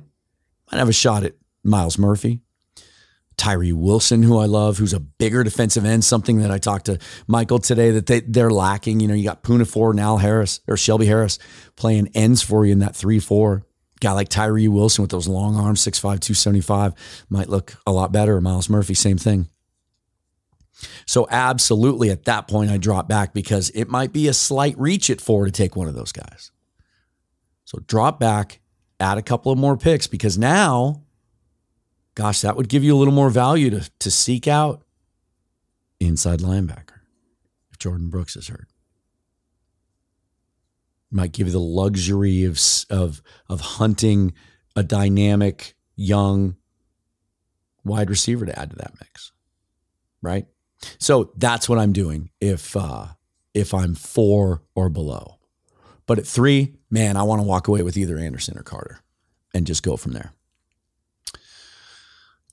might 0.70 0.78
have 0.78 0.88
a 0.88 0.92
shot 0.92 1.24
at 1.24 1.34
Myles 1.62 1.98
Murphy. 1.98 2.40
Tyree 3.36 3.72
Wilson, 3.72 4.22
who 4.22 4.38
I 4.38 4.46
love, 4.46 4.78
who's 4.78 4.94
a 4.94 5.00
bigger 5.00 5.44
defensive 5.44 5.84
end, 5.84 6.04
something 6.04 6.38
that 6.38 6.50
I 6.50 6.58
talked 6.58 6.86
to 6.86 6.98
Michael 7.26 7.58
today 7.58 7.90
that 7.92 8.06
they, 8.06 8.20
they're 8.20 8.50
lacking. 8.50 9.00
You 9.00 9.08
know, 9.08 9.14
you 9.14 9.24
got 9.24 9.42
Poona 9.42 9.66
Ford 9.66 9.94
and 9.94 10.00
Al 10.00 10.18
Harris 10.18 10.60
or 10.66 10.76
Shelby 10.76 11.06
Harris 11.06 11.38
playing 11.76 12.08
ends 12.14 12.42
for 12.42 12.64
you 12.64 12.72
in 12.72 12.78
that 12.80 12.96
3 12.96 13.18
4. 13.18 13.62
Guy 14.00 14.12
like 14.12 14.28
Tyree 14.28 14.68
Wilson 14.68 15.02
with 15.02 15.10
those 15.10 15.26
long 15.26 15.56
arms, 15.56 15.80
6'5, 15.82 16.00
275, 16.00 16.92
might 17.30 17.48
look 17.48 17.76
a 17.86 17.92
lot 17.92 18.12
better. 18.12 18.40
Myles 18.42 18.68
Murphy, 18.68 18.92
same 18.92 19.16
thing. 19.16 19.48
So, 21.06 21.26
absolutely 21.30 22.10
at 22.10 22.24
that 22.26 22.48
point, 22.48 22.70
I 22.70 22.76
drop 22.76 23.08
back 23.08 23.32
because 23.32 23.70
it 23.70 23.88
might 23.88 24.12
be 24.12 24.28
a 24.28 24.34
slight 24.34 24.78
reach 24.78 25.08
at 25.08 25.22
four 25.22 25.46
to 25.46 25.50
take 25.50 25.74
one 25.74 25.88
of 25.88 25.94
those 25.94 26.12
guys. 26.12 26.50
So, 27.64 27.78
drop 27.86 28.20
back, 28.20 28.60
add 29.00 29.16
a 29.16 29.22
couple 29.22 29.50
of 29.50 29.56
more 29.56 29.78
picks 29.78 30.06
because 30.06 30.36
now 30.36 31.05
gosh, 32.16 32.40
that 32.40 32.56
would 32.56 32.68
give 32.68 32.82
you 32.82 32.96
a 32.96 32.98
little 32.98 33.14
more 33.14 33.30
value 33.30 33.70
to, 33.70 33.88
to 34.00 34.10
seek 34.10 34.48
out 34.48 34.82
inside 36.00 36.40
linebacker 36.40 36.98
if 37.70 37.78
Jordyn 37.78 38.10
Brooks 38.10 38.34
is 38.34 38.48
hurt. 38.48 38.66
Might 41.12 41.32
give 41.32 41.46
you 41.46 41.52
the 41.52 41.60
luxury 41.60 42.42
of, 42.42 42.58
of, 42.90 43.22
of 43.48 43.60
hunting 43.60 44.32
a 44.74 44.82
dynamic 44.82 45.74
young 45.94 46.56
wide 47.84 48.10
receiver 48.10 48.44
to 48.44 48.58
add 48.58 48.70
to 48.70 48.76
that 48.76 48.94
mix. 49.00 49.32
Right? 50.20 50.46
So 50.98 51.30
that's 51.36 51.68
what 51.68 51.78
I'm 51.78 51.92
doing 51.92 52.30
if 52.40 52.76
uh, 52.76 53.06
if 53.54 53.72
I'm 53.72 53.94
four 53.94 54.62
or 54.74 54.88
below. 54.88 55.38
But 56.06 56.18
at 56.18 56.26
three, 56.26 56.74
man, 56.90 57.16
I 57.16 57.22
want 57.22 57.40
to 57.40 57.46
walk 57.46 57.68
away 57.68 57.82
with 57.82 57.96
either 57.96 58.18
Anderson 58.18 58.58
or 58.58 58.62
Carter 58.62 59.00
and 59.54 59.66
just 59.66 59.82
go 59.82 59.96
from 59.96 60.12
there. 60.12 60.32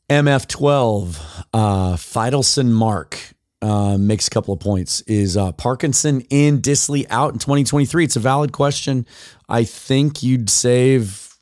MF12, 0.10 1.46
uh, 1.54 1.94
Fidelson 1.96 2.70
Mark 2.70 3.18
uh, 3.62 3.98
makes 3.98 4.28
a 4.28 4.30
couple 4.30 4.54
of 4.54 4.60
points. 4.60 5.02
Is 5.02 5.38
uh, 5.38 5.54
Parkinson 5.54 6.22
in 6.30 6.62
Dissly 6.62 7.06
out 7.10 7.34
in 7.34 7.40
2023? 7.40 8.04
It's 8.04 8.16
a 8.16 8.20
valid 8.20 8.52
question. 8.52 9.06
I 9.48 9.64
think 9.64 10.22
you'd 10.22 10.50
save. 10.50 11.36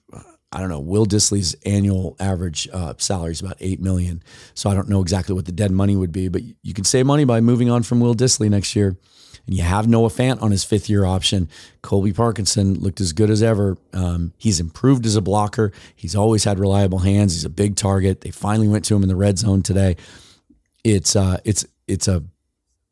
I 0.53 0.59
don't 0.59 0.69
know. 0.69 0.79
Will 0.79 1.05
Dissly's 1.05 1.55
annual 1.65 2.15
average 2.19 2.67
uh, 2.71 2.93
salary 2.97 3.31
is 3.31 3.41
about 3.41 3.57
eight 3.61 3.79
million, 3.79 4.21
so 4.53 4.69
I 4.69 4.75
don't 4.75 4.89
know 4.89 5.01
exactly 5.01 5.33
what 5.33 5.45
the 5.45 5.51
dead 5.51 5.71
money 5.71 5.95
would 5.95 6.11
be. 6.11 6.27
But 6.27 6.43
you 6.61 6.73
can 6.73 6.83
save 6.83 7.05
money 7.05 7.25
by 7.25 7.41
moving 7.41 7.69
on 7.69 7.83
from 7.83 7.99
Will 7.99 8.15
Dissly 8.15 8.49
next 8.49 8.75
year 8.75 8.97
and 9.45 9.55
you 9.55 9.63
have 9.63 9.87
Noah 9.87 10.09
Fant 10.09 10.41
on 10.41 10.51
his 10.51 10.63
fifth 10.63 10.89
year 10.89 11.05
option. 11.05 11.49
Colby 11.81 12.13
Parkinson 12.13 12.75
looked 12.75 13.01
as 13.01 13.13
good 13.13 13.29
as 13.29 13.41
ever. 13.41 13.77
Um, 13.93 14.33
he's 14.37 14.59
improved 14.59 15.05
as 15.05 15.15
a 15.15 15.21
blocker. 15.21 15.71
He's 15.95 16.15
always 16.15 16.43
had 16.43 16.59
reliable 16.59 16.99
hands. 16.99 17.33
He's 17.33 17.45
a 17.45 17.49
big 17.49 17.75
target. 17.75 18.21
They 18.21 18.31
finally 18.31 18.67
went 18.67 18.85
to 18.85 18.95
him 18.95 19.03
in 19.03 19.09
the 19.09 19.15
red 19.15 19.39
zone 19.39 19.61
today. 19.61 19.97
It's 20.83 21.15
uh, 21.15 21.39
it's 21.43 21.65
it's 21.87 22.07
a 22.07 22.23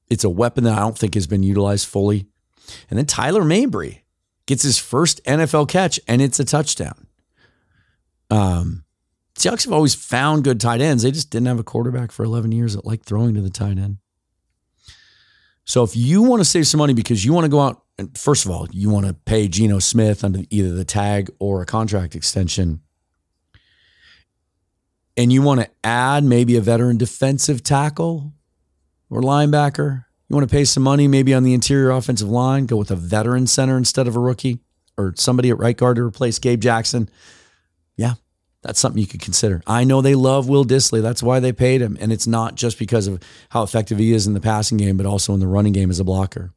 it's 0.10 0.24
a 0.24 0.30
weapon 0.30 0.64
that 0.64 0.78
I 0.78 0.82
don't 0.82 0.98
think 0.98 1.14
has 1.14 1.28
been 1.28 1.44
utilized 1.44 1.88
fully. 1.88 2.26
And 2.90 2.98
then 2.98 3.06
Tyler 3.06 3.44
Mabry 3.44 4.04
gets 4.46 4.64
his 4.64 4.78
first 4.78 5.24
NFL 5.26 5.70
catch, 5.70 6.00
and 6.08 6.22
it's 6.22 6.40
a 6.40 6.46
touchdown. 6.46 7.08
Um, 8.30 8.84
Seahawks 9.36 9.64
have 9.66 9.74
always 9.74 9.96
found 9.96 10.44
good 10.44 10.60
tight 10.60 10.82
ends. 10.82 11.04
They 11.04 11.12
just 11.12 11.30
didn't 11.30 11.48
have 11.48 11.60
a 11.60 11.64
quarterback 11.64 12.12
for 12.12 12.24
11 12.24 12.52
years 12.52 12.76
that 12.76 12.86
liked 12.86 13.06
throwing 13.06 13.36
to 13.36 13.42
the 13.42 13.50
tight 13.50 13.78
end. 13.78 13.98
So 15.70 15.84
if 15.84 15.96
you 15.96 16.24
want 16.24 16.40
to 16.40 16.46
save 16.46 16.66
some 16.66 16.80
money 16.80 16.96
because 16.96 17.24
you 17.24 17.32
want 17.32 17.46
to 17.46 17.50
go 17.50 17.60
out 17.60 17.84
and 18.00 18.18
first 18.18 18.44
of 18.44 18.50
all, 18.50 18.68
you 18.72 18.90
want 18.90 19.06
to 19.06 19.14
pay 19.14 19.48
Geno 19.48 19.78
Smith 19.78 20.24
under 20.24 20.40
either 20.50 20.74
the 20.74 20.84
tag 20.84 21.30
or 21.38 21.62
a 21.62 21.66
contract 21.68 22.16
extension. 22.16 22.82
And 25.16 25.32
you 25.32 25.44
want 25.44 25.62
to 25.62 25.70
add 25.84 26.24
maybe 26.24 26.56
a 26.56 26.62
veteran 26.62 26.98
defensive 26.98 27.62
tackle 27.62 28.34
or 29.12 29.22
linebacker. 29.22 30.06
You 30.28 30.36
want 30.36 30.50
to 30.50 30.52
pay 30.52 30.66
some 30.66 30.82
money 30.82 31.08
maybe 31.08 31.36
on 31.36 31.44
the 31.44 31.54
interior 31.54 31.92
offensive 31.92 32.30
line, 32.30 32.66
go 32.66 32.78
with 32.78 32.90
a 32.90 32.96
veteran 32.96 33.46
center 33.46 33.78
instead 33.78 34.08
of 34.08 34.16
a 34.16 34.20
rookie 34.20 34.58
or 34.98 35.14
somebody 35.18 35.52
at 35.52 35.60
right 35.60 35.78
guard 35.78 35.98
to 35.98 36.02
replace 36.02 36.40
Gabe 36.40 36.62
Jackson. 36.62 37.12
Yeah, 37.96 38.16
that's 38.62 38.80
something 38.80 39.00
you 39.00 39.08
could 39.08 39.22
consider. 39.22 39.62
I 39.66 39.84
know 39.84 40.02
they 40.02 40.16
love 40.16 40.50
Will 40.50 40.66
Dissly. 40.66 41.02
That's 41.02 41.24
why 41.24 41.40
they 41.40 41.54
paid 41.54 41.82
him. 41.82 41.98
And 42.00 42.12
it's 42.12 42.28
not 42.28 42.56
just 42.56 42.78
because 42.78 43.08
of 43.08 43.22
how 43.50 43.64
effective 43.64 43.98
he 43.98 44.12
is 44.12 44.28
in 44.28 44.34
the 44.34 44.42
passing 44.42 44.78
game, 44.78 44.98
but 44.98 45.06
also 45.06 45.34
in 45.34 45.40
the 45.40 45.48
running 45.48 45.74
game 45.74 45.90
as 45.90 46.00
a 46.00 46.04
blocker. 46.04 46.52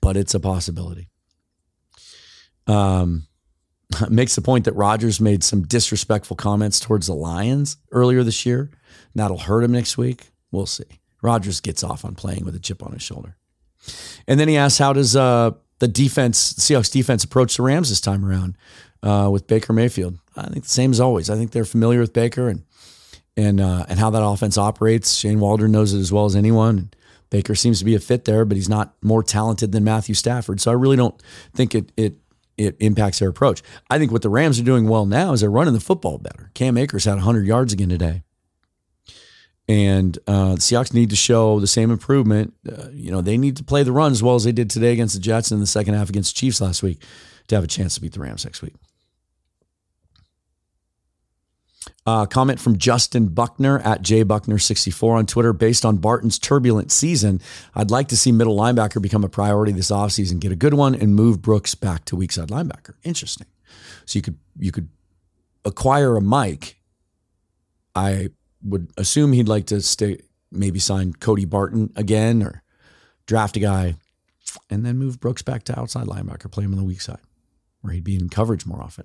But 0.00 0.16
it's 0.16 0.34
a 0.34 0.40
possibility. 0.40 1.08
Um, 2.66 3.26
makes 4.08 4.34
the 4.34 4.42
point 4.42 4.64
that 4.64 4.74
Rodgers 4.74 5.20
made 5.20 5.44
some 5.44 5.62
disrespectful 5.62 6.36
comments 6.36 6.80
towards 6.80 7.06
the 7.06 7.14
Lions 7.14 7.76
earlier 7.92 8.22
this 8.22 8.46
year. 8.46 8.60
And 8.60 8.70
that'll 9.14 9.38
hurt 9.38 9.62
him 9.62 9.72
next 9.72 9.98
week. 9.98 10.30
We'll 10.50 10.66
see. 10.66 10.84
Rodgers 11.20 11.60
gets 11.60 11.84
off 11.84 12.04
on 12.04 12.14
playing 12.14 12.44
with 12.44 12.54
a 12.54 12.60
chip 12.60 12.82
on 12.82 12.92
his 12.92 13.02
shoulder. 13.02 13.36
And 14.26 14.40
then 14.40 14.48
he 14.48 14.56
asks, 14.56 14.78
how 14.78 14.94
does 14.94 15.14
uh, 15.16 15.52
the 15.78 15.88
defense, 15.88 16.54
Seahawks 16.54 16.90
defense, 16.90 17.24
approach 17.24 17.56
the 17.56 17.62
Rams 17.62 17.88
this 17.88 18.00
time 18.00 18.24
around? 18.24 18.56
uh, 19.04 19.28
with 19.30 19.46
Baker 19.46 19.72
Mayfield. 19.72 20.18
I 20.34 20.48
think 20.48 20.64
the 20.64 20.70
same 20.70 20.90
as 20.90 20.98
always. 20.98 21.30
I 21.30 21.36
think 21.36 21.52
they're 21.52 21.64
familiar 21.64 22.00
with 22.00 22.12
Baker 22.12 22.48
and 22.48 22.64
and 23.36 23.60
uh, 23.60 23.84
and 23.88 23.98
how 23.98 24.10
that 24.10 24.24
offense 24.24 24.56
operates. 24.58 25.14
Shane 25.14 25.38
Waldron 25.40 25.72
knows 25.72 25.92
it 25.92 26.00
as 26.00 26.10
well 26.10 26.24
as 26.24 26.34
anyone. 26.34 26.90
Baker 27.30 27.54
seems 27.54 27.78
to 27.80 27.84
be 27.84 27.94
a 27.94 28.00
fit 28.00 28.24
there, 28.24 28.44
but 28.44 28.56
he's 28.56 28.68
not 28.68 28.94
more 29.02 29.22
talented 29.22 29.72
than 29.72 29.84
Matthew 29.84 30.14
Stafford. 30.14 30.60
So 30.60 30.70
I 30.70 30.74
really 30.74 30.96
don't 30.96 31.20
think 31.54 31.74
it 31.74 31.92
it 31.96 32.16
it 32.56 32.76
impacts 32.80 33.18
their 33.18 33.28
approach. 33.28 33.62
I 33.90 33.98
think 33.98 34.10
what 34.10 34.22
the 34.22 34.28
Rams 34.30 34.58
are 34.58 34.64
doing 34.64 34.88
well 34.88 35.06
now 35.06 35.32
is 35.32 35.40
they're 35.40 35.50
running 35.50 35.74
the 35.74 35.80
football 35.80 36.18
better. 36.18 36.50
Cam 36.54 36.78
Akers 36.78 37.04
had 37.04 37.14
100 37.14 37.46
yards 37.46 37.72
again 37.72 37.88
today. 37.88 38.22
And 39.66 40.18
uh, 40.26 40.54
the 40.54 40.60
Seahawks 40.60 40.92
need 40.92 41.10
to 41.10 41.16
show 41.16 41.58
the 41.58 41.66
same 41.66 41.90
improvement. 41.90 42.52
Uh, 42.70 42.88
you 42.92 43.10
know, 43.10 43.22
they 43.22 43.38
need 43.38 43.56
to 43.56 43.64
play 43.64 43.82
the 43.82 43.92
run 43.92 44.12
as 44.12 44.22
well 44.22 44.34
as 44.34 44.44
they 44.44 44.52
did 44.52 44.68
today 44.68 44.92
against 44.92 45.14
the 45.14 45.20
Jets 45.20 45.50
in 45.50 45.60
the 45.60 45.66
second 45.66 45.94
half 45.94 46.10
against 46.10 46.34
the 46.34 46.38
Chiefs 46.38 46.60
last 46.60 46.82
week 46.82 47.02
to 47.48 47.54
have 47.54 47.64
a 47.64 47.68
chance 47.68 47.94
to 47.94 48.00
beat 48.00 48.12
the 48.12 48.20
Rams 48.20 48.44
next 48.44 48.60
week. 48.60 48.74
Uh, 52.06 52.26
comment 52.26 52.60
from 52.60 52.76
Justin 52.76 53.28
Buckner 53.28 53.78
at 53.78 54.02
jbuckner64 54.02 55.18
on 55.18 55.26
Twitter. 55.26 55.54
Based 55.54 55.86
on 55.86 55.96
Barton's 55.96 56.38
turbulent 56.38 56.92
season, 56.92 57.40
I'd 57.74 57.90
like 57.90 58.08
to 58.08 58.16
see 58.16 58.30
middle 58.30 58.56
linebacker 58.56 59.00
become 59.00 59.24
a 59.24 59.28
priority 59.28 59.72
this 59.72 59.90
offseason. 59.90 60.38
Get 60.38 60.52
a 60.52 60.56
good 60.56 60.74
one 60.74 60.94
and 60.94 61.14
move 61.14 61.40
Brooks 61.40 61.74
back 61.74 62.04
to 62.06 62.16
weak 62.16 62.32
side 62.32 62.48
linebacker. 62.48 62.94
Interesting. 63.04 63.46
So 64.04 64.18
you 64.18 64.22
could 64.22 64.38
you 64.58 64.70
could 64.70 64.88
acquire 65.64 66.16
a 66.16 66.20
Mike. 66.20 66.76
I 67.94 68.30
would 68.64 68.90
assume 68.96 69.32
he'd 69.32 69.48
like 69.48 69.66
to 69.66 69.80
stay, 69.80 70.20
maybe 70.50 70.78
sign 70.78 71.12
Cody 71.12 71.44
Barton 71.44 71.92
again 71.96 72.42
or 72.42 72.62
draft 73.26 73.56
a 73.56 73.60
guy 73.60 73.96
and 74.70 74.84
then 74.84 74.98
move 74.98 75.20
Brooks 75.20 75.42
back 75.42 75.64
to 75.64 75.78
outside 75.78 76.06
linebacker, 76.06 76.50
play 76.50 76.64
him 76.64 76.72
on 76.72 76.78
the 76.78 76.84
weak 76.84 77.00
side 77.00 77.20
where 77.80 77.92
he'd 77.92 78.04
be 78.04 78.16
in 78.16 78.28
coverage 78.28 78.64
more 78.64 78.80
often. 78.80 79.04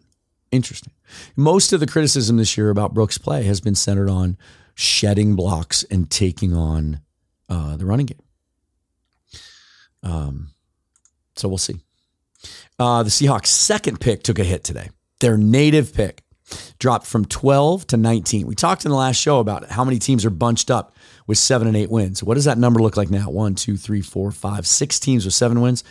Interesting. 0.51 0.93
Most 1.35 1.73
of 1.73 1.79
the 1.79 1.87
criticism 1.87 2.37
this 2.37 2.57
year 2.57 2.69
about 2.69 2.93
Brooks' 2.93 3.17
play 3.17 3.43
has 3.43 3.59
been 3.59 3.75
centered 3.75 4.09
on 4.09 4.37
shedding 4.73 5.35
blocks 5.35 5.83
and 5.91 6.09
taking 6.09 6.55
on 6.55 7.01
uh, 7.49 7.75
the 7.75 7.85
running 7.85 8.05
game. 8.05 8.21
Um, 10.01 10.51
so 11.35 11.49
we'll 11.49 11.57
see. 11.57 11.81
Uh, 12.79 13.03
the 13.03 13.09
Seahawks' 13.09 13.47
second 13.47 13.99
pick 13.99 14.23
took 14.23 14.39
a 14.39 14.43
hit 14.45 14.63
today. 14.63 14.89
Their 15.19 15.37
native 15.37 15.93
pick 15.93 16.23
dropped 16.79 17.05
from 17.05 17.25
12 17.25 17.87
to 17.87 17.97
19. 17.97 18.47
We 18.47 18.55
talked 18.55 18.85
in 18.85 18.91
the 18.91 18.97
last 18.97 19.17
show 19.17 19.39
about 19.39 19.69
how 19.69 19.83
many 19.83 19.99
teams 19.99 20.25
are 20.25 20.29
bunched 20.29 20.71
up 20.71 20.95
with 21.27 21.37
seven 21.37 21.67
and 21.67 21.77
eight 21.77 21.91
wins. 21.91 22.23
What 22.23 22.35
does 22.35 22.45
that 22.45 22.57
number 22.57 22.81
look 22.81 22.97
like 22.97 23.09
now? 23.09 23.29
One, 23.29 23.55
two, 23.55 23.77
three, 23.77 24.01
four, 24.01 24.31
five, 24.31 24.65
six 24.65 24.99
teams 24.99 25.25
with 25.25 25.33
seven 25.33 25.61
wins. 25.61 25.83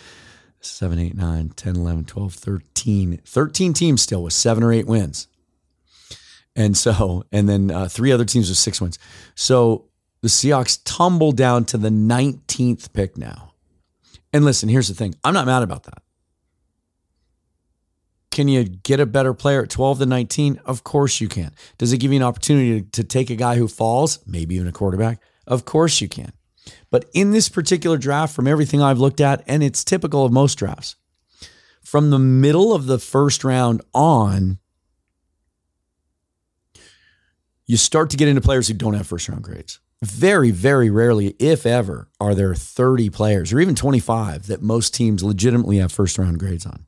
7, 0.61 0.99
8, 0.99 1.15
9, 1.15 1.49
10, 1.51 1.77
11, 1.77 2.05
12, 2.05 2.35
13. 2.35 3.21
13 3.25 3.73
teams 3.73 4.03
still 4.03 4.23
with 4.25 4.33
seven 4.33 4.65
or 4.65 4.73
eight 4.73 4.87
wins. 4.87 5.29
And 6.57 6.77
so, 6.77 7.25
and 7.31 7.49
then 7.49 7.71
uh, 7.71 7.89
three 7.89 8.11
other 8.11 8.25
teams 8.25 8.49
with 8.49 8.59
six 8.59 8.81
wins. 8.81 8.99
So 9.37 9.85
the 10.21 10.29
Seahawks 10.29 10.81
tumble 10.85 11.33
down 11.33 11.65
to 11.67 11.79
the 11.79 11.91
19th 11.91 12.93
pick 12.93 13.17
now. 13.17 13.53
And 14.33 14.45
listen, 14.45 14.69
here's 14.69 14.89
the 14.89 14.95
thing 14.95 15.15
I'm 15.23 15.35
not 15.35 15.47
mad 15.47 15.63
about 15.63 15.85
that. 15.85 16.03
Can 18.39 18.47
you 18.47 18.63
get 18.63 19.01
a 19.01 19.05
better 19.05 19.35
player 19.35 19.65
at 19.65 19.69
12 19.69 19.99
to 19.99 20.07
19? 20.07 20.61
Of 20.65 20.85
course 20.85 21.21
you 21.21 21.27
can. 21.27 21.53
Does 21.77 21.93
it 21.93 21.99
give 21.99 22.13
you 22.13 22.19
an 22.19 22.23
opportunity 22.23 22.83
to, 22.83 23.03
take 23.03 23.31
a 23.31 23.35
guy 23.35 23.57
who 23.57 23.67
falls, 23.67 24.21
maybe 24.29 24.55
even 24.55 24.69
a 24.69 24.73
quarterback? 24.73 25.21
Of 25.45 25.65
course 25.65 26.01
you 26.01 26.09
can. 26.09 26.31
But 26.89 27.07
in 27.13 27.33
this 27.33 27.49
particular 27.49 27.99
draft, 27.99 28.37
from 28.37 28.47
everything 28.47 28.81
I've 28.81 29.01
looked 29.01 29.21
at, 29.21 29.43
and 29.49 29.65
it's 29.65 29.83
typical 29.83 30.25
of 30.25 30.31
most 30.31 30.55
drafts, 30.55 30.95
from 31.83 32.11
the 32.11 32.21
middle 32.21 32.73
of 32.73 32.87
the 32.87 33.01
first 33.01 33.43
round 33.43 33.83
on, 33.93 34.59
you 37.67 37.77
start 37.77 38.09
to 38.11 38.17
get 38.17 38.29
into 38.29 38.41
players 38.41 38.69
who 38.69 38.75
don't 38.75 38.95
have 38.95 39.09
first 39.09 39.29
round 39.29 39.43
grades. 39.43 39.81
Very, 40.01 40.53
very 40.53 40.91
rarely, 40.91 41.35
if 41.41 41.67
ever, 41.67 42.09
are 42.21 42.37
there 42.37 42.55
30 42.55 43.11
players 43.11 43.53
or 43.53 43.59
even 43.59 43.75
25 43.75 44.47
that 44.47 44.63
most 44.63 44.95
teams 44.95 45.25
legitimately 45.25 45.79
have 45.79 45.91
first 45.91 46.19
round 46.19 46.39
grades 46.39 46.65
on. 46.65 46.85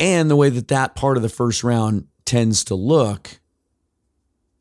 And 0.00 0.28
the 0.30 0.36
way 0.36 0.48
that 0.48 0.68
that 0.68 0.96
part 0.96 1.16
of 1.16 1.22
the 1.22 1.28
first 1.28 1.62
round 1.62 2.08
tends 2.24 2.64
to 2.64 2.74
look 2.74 3.40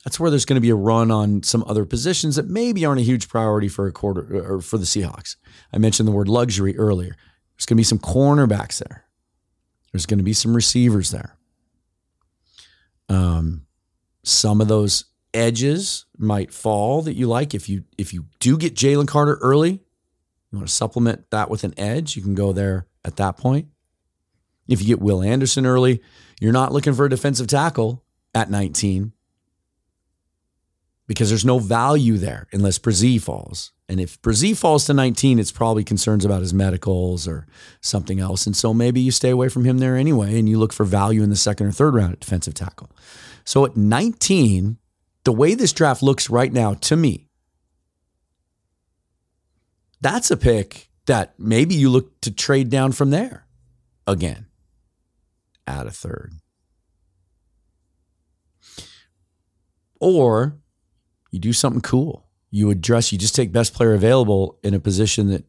that's 0.04 0.20
where 0.20 0.30
there's 0.30 0.46
going 0.46 0.56
to 0.56 0.62
be 0.62 0.70
a 0.70 0.76
run 0.76 1.12
on 1.12 1.44
some 1.44 1.64
other 1.68 1.86
positions 1.86 2.36
that 2.38 2.48
maybe 2.48 2.86
aren't 2.86 3.02
a 3.02 3.04
huge 3.04 3.28
priority 3.28 3.68
for 3.68 3.86
a 3.86 3.92
quarter 3.92 4.54
or 4.54 4.62
for 4.62 4.78
the 4.78 4.86
Seahawks. 4.86 5.36
I 5.74 5.78
mentioned 5.78 6.08
the 6.08 6.14
word 6.14 6.30
luxury 6.30 6.78
earlier. 6.78 7.16
There's 7.56 7.66
going 7.66 7.76
to 7.76 7.80
be 7.80 7.84
some 7.84 8.00
cornerbacks 8.00 8.80
there. 8.80 9.06
There's 9.92 10.06
going 10.06 10.20
to 10.20 10.24
be 10.24 10.34
some 10.34 10.56
receivers 10.56 11.12
there. 11.12 11.38
Um, 13.10 13.66
some 14.24 14.62
of 14.62 14.68
those 14.68 15.06
edges 15.34 16.06
might 16.18 16.54
fall 16.54 17.02
that 17.02 17.16
you 17.16 17.28
like. 17.28 17.54
If 17.54 17.68
you 17.68 17.84
if 17.98 18.14
you 18.14 18.26
do 18.40 18.58
get 18.58 18.76
Jalen 18.76 19.08
Carter 19.08 19.38
early, 19.42 19.72
you 19.72 20.58
want 20.58 20.68
to 20.68 20.74
supplement 20.74 21.30
that 21.32 21.50
with 21.50 21.64
an 21.64 21.74
edge. 21.78 22.16
You 22.16 22.22
can 22.22 22.36
go 22.36 22.54
there 22.54 22.88
at 23.04 23.18
that 23.18 23.38
point. 23.38 23.68
If 24.70 24.82
you 24.82 24.88
get 24.88 25.02
Will 25.02 25.22
Anderson 25.24 25.66
early, 25.66 26.02
you're 26.40 26.54
not 26.54 26.72
looking 26.72 26.94
for 26.94 27.06
a 27.06 27.10
defensive 27.10 27.48
tackle 27.48 28.04
at 28.36 28.50
19 28.50 29.12
because 31.08 31.30
there's 31.30 31.44
no 31.44 31.58
value 31.58 32.18
there 32.18 32.48
unless 32.54 32.78
Bresee 32.78 33.20
falls. 33.20 33.72
And 33.90 34.00
if 34.00 34.22
Bresee 34.22 34.56
falls 34.56 34.86
to 34.86 34.94
19, 34.94 35.40
it's 35.40 35.52
probably 35.52 35.84
concerns 35.84 36.24
about 36.24 36.42
his 36.42 36.54
medicals 36.54 37.28
or 37.28 37.48
something 37.82 38.20
else. 38.20 38.46
And 38.46 38.56
so 38.56 38.72
maybe 38.76 39.02
you 39.02 39.10
stay 39.10 39.32
away 39.32 39.50
from 39.50 39.66
him 39.66 39.80
there 39.80 39.96
anyway 39.96 40.38
and 40.38 40.48
you 40.48 40.60
look 40.60 40.72
for 40.72 40.84
value 40.84 41.24
in 41.24 41.32
the 41.32 41.36
second 41.36 41.66
or 41.66 41.72
third 41.72 41.96
round 41.96 42.14
at 42.14 42.20
defensive 42.20 42.54
tackle. 42.54 42.92
So 43.44 43.66
at 43.66 43.76
19, 43.76 44.78
the 45.24 45.34
way 45.34 45.56
this 45.56 45.74
draft 45.74 46.04
looks 46.04 46.30
right 46.30 46.54
now 46.54 46.76
to 46.76 46.96
me, 46.96 47.28
that's 50.00 50.30
a 50.30 50.38
pick 50.38 50.90
that 51.08 51.34
maybe 51.40 51.74
you 51.74 51.90
look 51.90 52.22
to 52.22 52.32
trade 52.32 52.70
down 52.70 52.92
from 52.92 53.10
there 53.10 53.48
again. 54.06 54.46
Add 55.70 55.86
a 55.86 55.92
third. 55.92 56.34
Or 60.00 60.58
you 61.30 61.38
do 61.38 61.54
something 61.54 61.82
cool. 61.82 62.26
You 62.50 62.72
address, 62.72 63.12
you 63.12 63.20
just 63.20 63.36
take 63.36 63.52
best 63.52 63.76
player 63.76 63.94
available 63.94 64.58
in 64.64 64.74
a 64.74 64.80
position 64.80 65.28
that 65.28 65.46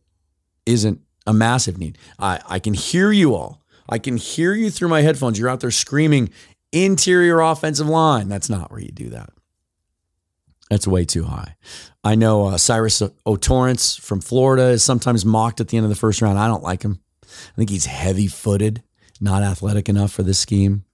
isn't 0.67 1.01
a 1.27 1.33
massive 1.33 1.79
need. 1.79 1.97
I, 2.19 2.41
I 2.47 2.59
can 2.59 2.75
hear 2.75 3.11
you 3.11 3.35
all. 3.35 3.63
I 3.89 3.99
can 3.99 4.19
hear 4.19 4.53
you 4.53 4.71
through 4.71 4.89
my 4.89 5.01
headphones. 5.01 5.39
You're 5.39 5.49
out 5.49 5.61
there 5.61 5.71
screaming 5.71 6.29
interior 6.71 7.41
offensive 7.41 7.89
line. 7.89 8.29
That's 8.29 8.51
not 8.51 8.71
where 8.71 8.81
you 8.81 8.93
do 8.93 9.09
that. 9.09 9.31
That's 10.69 10.87
way 10.87 11.07
too 11.07 11.25
high. 11.25 11.57
I 12.05 12.15
know 12.15 12.47
uh, 12.47 12.59
Cyrus 12.59 13.03
O'Torrence 13.27 13.97
from 13.97 14.21
Florida 14.21 14.65
is 14.65 14.85
sometimes 14.85 15.25
mocked 15.25 15.61
at 15.61 15.69
the 15.69 15.79
end 15.79 15.85
of 15.85 15.91
the 15.91 15.97
first 15.97 16.21
round. 16.21 16.39
I 16.39 16.47
don't 16.47 16.63
like 16.63 16.83
him. 16.83 17.01
I 17.23 17.57
think 17.57 17.71
he's 17.71 17.87
heavy 17.87 18.27
footed, 18.27 18.83
not 19.21 19.43
athletic 19.43 19.89
enough 19.89 20.13
for 20.13 20.23
this 20.23 20.39
scheme. 20.39 20.85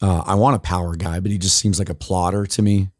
Uh, 0.00 0.22
I 0.24 0.34
want 0.34 0.56
a 0.56 0.60
power 0.60 0.94
guy, 0.94 1.20
but 1.20 1.30
he 1.30 1.38
just 1.38 1.56
seems 1.56 1.78
like 1.78 1.88
a 1.88 1.94
plotter 1.94 2.46
to 2.46 2.62
me. 2.62 2.90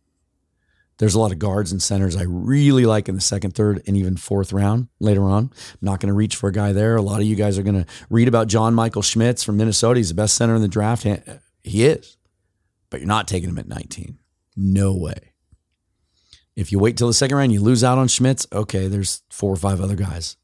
There's 0.99 1.15
a 1.15 1.21
lot 1.21 1.31
of 1.31 1.39
guards 1.39 1.71
and 1.71 1.81
centers 1.81 2.17
I 2.17 2.25
really 2.25 2.85
like 2.85 3.09
in 3.09 3.15
the 3.15 3.21
second, 3.21 3.55
third, 3.55 3.83
and 3.87 3.97
even 3.97 4.17
fourth 4.17 4.53
round 4.53 4.89
later 4.99 5.23
on. 5.23 5.45
I'm 5.45 5.79
not 5.81 6.01
going 6.01 6.09
to 6.09 6.15
reach 6.15 6.35
for 6.35 6.49
a 6.49 6.53
guy 6.53 6.73
there. 6.73 6.97
A 6.97 7.03
lot 7.03 7.21
of 7.21 7.27
you 7.27 7.37
guys 7.37 7.57
are 7.57 7.63
going 7.63 7.85
to 7.85 7.87
read 8.11 8.27
about 8.27 8.49
John 8.49 8.75
Michael 8.75 9.03
Schmitz 9.03 9.45
from 9.45 9.57
Minnesota. 9.57 9.99
He's 9.99 10.09
the 10.09 10.17
best 10.17 10.35
center 10.35 10.57
in 10.57 10.63
the 10.63 10.67
draft. 10.67 11.07
He 11.63 11.85
is, 11.85 12.17
but 12.91 12.99
you're 12.99 13.07
not 13.07 13.29
taking 13.29 13.49
him 13.49 13.59
at 13.59 13.69
19. 13.69 14.19
No 14.57 14.93
way. 14.93 15.35
If 16.57 16.73
you 16.73 16.81
wait 16.81 16.97
till 16.97 17.07
the 17.07 17.15
second 17.15 17.37
round, 17.37 17.53
you 17.53 17.61
lose 17.61 17.85
out 17.85 17.99
on 17.99 18.09
Schmitz. 18.09 18.45
Okay, 18.53 18.89
there's 18.89 19.23
four 19.31 19.53
or 19.53 19.57
five 19.57 19.81
other 19.81 19.95
guys 19.95 20.37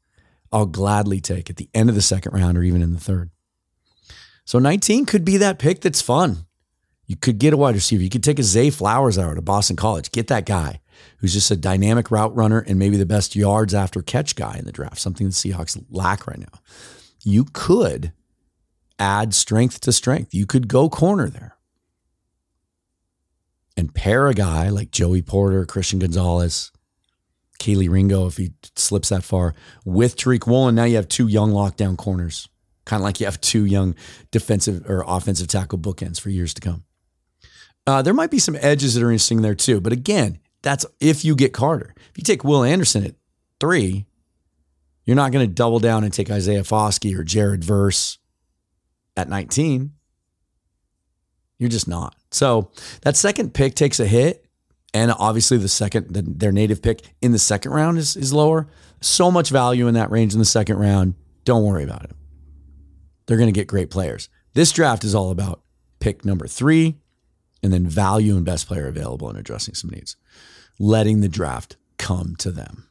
I'll 0.53 0.65
gladly 0.65 1.19
take 1.19 1.49
at 1.49 1.57
the 1.57 1.69
end 1.73 1.89
of 1.89 1.95
the 1.95 2.01
second 2.01 2.33
round 2.33 2.57
or 2.57 2.63
even 2.63 2.81
in 2.81 2.93
the 2.93 2.99
third. 2.99 3.29
So 4.45 4.59
19 4.59 5.05
could 5.05 5.25
be 5.25 5.37
that 5.37 5.59
pick 5.59 5.81
that's 5.81 6.01
fun. 6.01 6.45
You 7.07 7.15
could 7.15 7.37
get 7.39 7.53
a 7.53 7.57
wide 7.57 7.75
receiver. 7.75 8.03
You 8.03 8.09
could 8.09 8.23
take 8.23 8.39
a 8.39 8.43
Zay 8.43 8.69
Flowers 8.69 9.17
out 9.17 9.37
of 9.37 9.45
Boston 9.45 9.75
College. 9.75 10.11
Get 10.11 10.27
that 10.27 10.45
guy 10.45 10.81
who's 11.17 11.33
just 11.33 11.51
a 11.51 11.55
dynamic 11.55 12.09
route 12.09 12.35
runner 12.35 12.59
and 12.59 12.79
maybe 12.79 12.97
the 12.97 13.05
best 13.05 13.35
yards 13.35 13.73
after 13.73 14.01
catch 14.01 14.35
guy 14.35 14.57
in 14.57 14.65
the 14.65 14.71
draft, 14.71 14.99
something 14.99 15.27
the 15.27 15.33
Seahawks 15.33 15.83
lack 15.89 16.25
right 16.25 16.39
now. 16.39 16.59
You 17.23 17.45
could 17.45 18.11
add 18.97 19.33
strength 19.33 19.81
to 19.81 19.91
strength. 19.91 20.33
You 20.33 20.45
could 20.45 20.67
go 20.67 20.89
corner 20.89 21.29
there 21.29 21.57
and 23.77 23.93
pair 23.93 24.27
a 24.27 24.33
guy 24.33 24.69
like 24.69 24.91
Joey 24.91 25.21
Porter, 25.21 25.65
Christian 25.65 25.99
Gonzalez, 25.99 26.71
Kelee 27.59 27.89
Ringo, 27.89 28.27
if 28.27 28.37
he 28.37 28.53
slips 28.75 29.09
that 29.09 29.23
far, 29.23 29.53
with 29.83 30.15
Tariq 30.15 30.47
Woolen. 30.47 30.75
Now 30.75 30.85
you 30.85 30.95
have 30.95 31.07
two 31.07 31.27
young 31.27 31.51
lockdown 31.51 31.97
corners, 31.97 32.47
kind 32.85 33.01
of 33.01 33.03
like 33.03 33.19
you 33.19 33.25
have 33.25 33.41
two 33.41 33.65
young 33.65 33.95
defensive 34.31 34.89
or 34.89 35.03
offensive 35.07 35.47
tackle 35.47 35.79
bookends 35.79 36.19
for 36.19 36.29
years 36.29 36.53
to 36.53 36.61
come. 36.61 36.83
Uh, 37.87 38.01
there 38.01 38.13
might 38.13 38.31
be 38.31 38.39
some 38.39 38.57
edges 38.61 38.95
that 38.95 39.03
are 39.03 39.11
interesting 39.11 39.41
there 39.41 39.55
too. 39.55 39.79
But 39.79 39.93
again, 39.93 40.39
that's 40.61 40.85
if 40.99 41.23
you 41.23 41.35
get 41.35 41.53
Carter. 41.53 41.93
If 41.97 42.17
you 42.17 42.23
take 42.23 42.43
Will 42.43 42.63
Anderson 42.63 43.05
at 43.05 43.15
three, 43.59 44.05
you're 45.05 45.15
not 45.15 45.31
going 45.31 45.47
to 45.47 45.53
double 45.53 45.79
down 45.79 46.03
and 46.03 46.11
take 46.11 46.31
Isaiah 46.31 46.63
Foskey 46.63 47.17
or 47.17 47.23
Jared 47.23 47.63
Verse 47.63 48.17
at 49.15 49.29
19. 49.29 49.91
You're 51.59 51.69
just 51.69 51.87
not. 51.87 52.15
So 52.31 52.71
that 53.01 53.15
second 53.15 53.53
pick 53.53 53.75
takes 53.75 53.99
a 53.99 54.07
hit. 54.07 54.41
And 54.93 55.11
obviously 55.11 55.57
the 55.57 55.67
second, 55.67 56.13
the, 56.13 56.21
their 56.21 56.51
native 56.51 56.81
pick 56.81 57.01
in 57.21 57.31
the 57.33 57.39
second 57.39 57.71
round 57.71 57.97
is, 57.97 58.15
is 58.15 58.33
lower. 58.33 58.67
So 59.01 59.29
much 59.29 59.49
value 59.49 59.87
in 59.87 59.93
that 59.95 60.09
range 60.09 60.33
in 60.33 60.39
the 60.39 60.45
second 60.45 60.77
round. 60.77 61.15
Don't 61.43 61.63
worry 61.63 61.83
about 61.83 62.05
it. 62.05 62.11
They're 63.25 63.37
going 63.37 63.53
to 63.53 63.59
get 63.59 63.67
great 63.67 63.89
players. 63.89 64.29
This 64.53 64.71
draft 64.71 65.03
is 65.03 65.15
all 65.15 65.31
about 65.31 65.61
pick 65.99 66.23
number 66.25 66.47
three 66.47 66.97
and 67.63 67.73
then 67.73 67.87
value 67.87 68.35
and 68.35 68.45
best 68.45 68.67
player 68.67 68.87
available 68.87 69.29
and 69.29 69.37
addressing 69.37 69.73
some 69.73 69.89
needs, 69.89 70.15
letting 70.79 71.21
the 71.21 71.29
draft 71.29 71.77
come 71.97 72.35
to 72.37 72.51
them. 72.51 72.87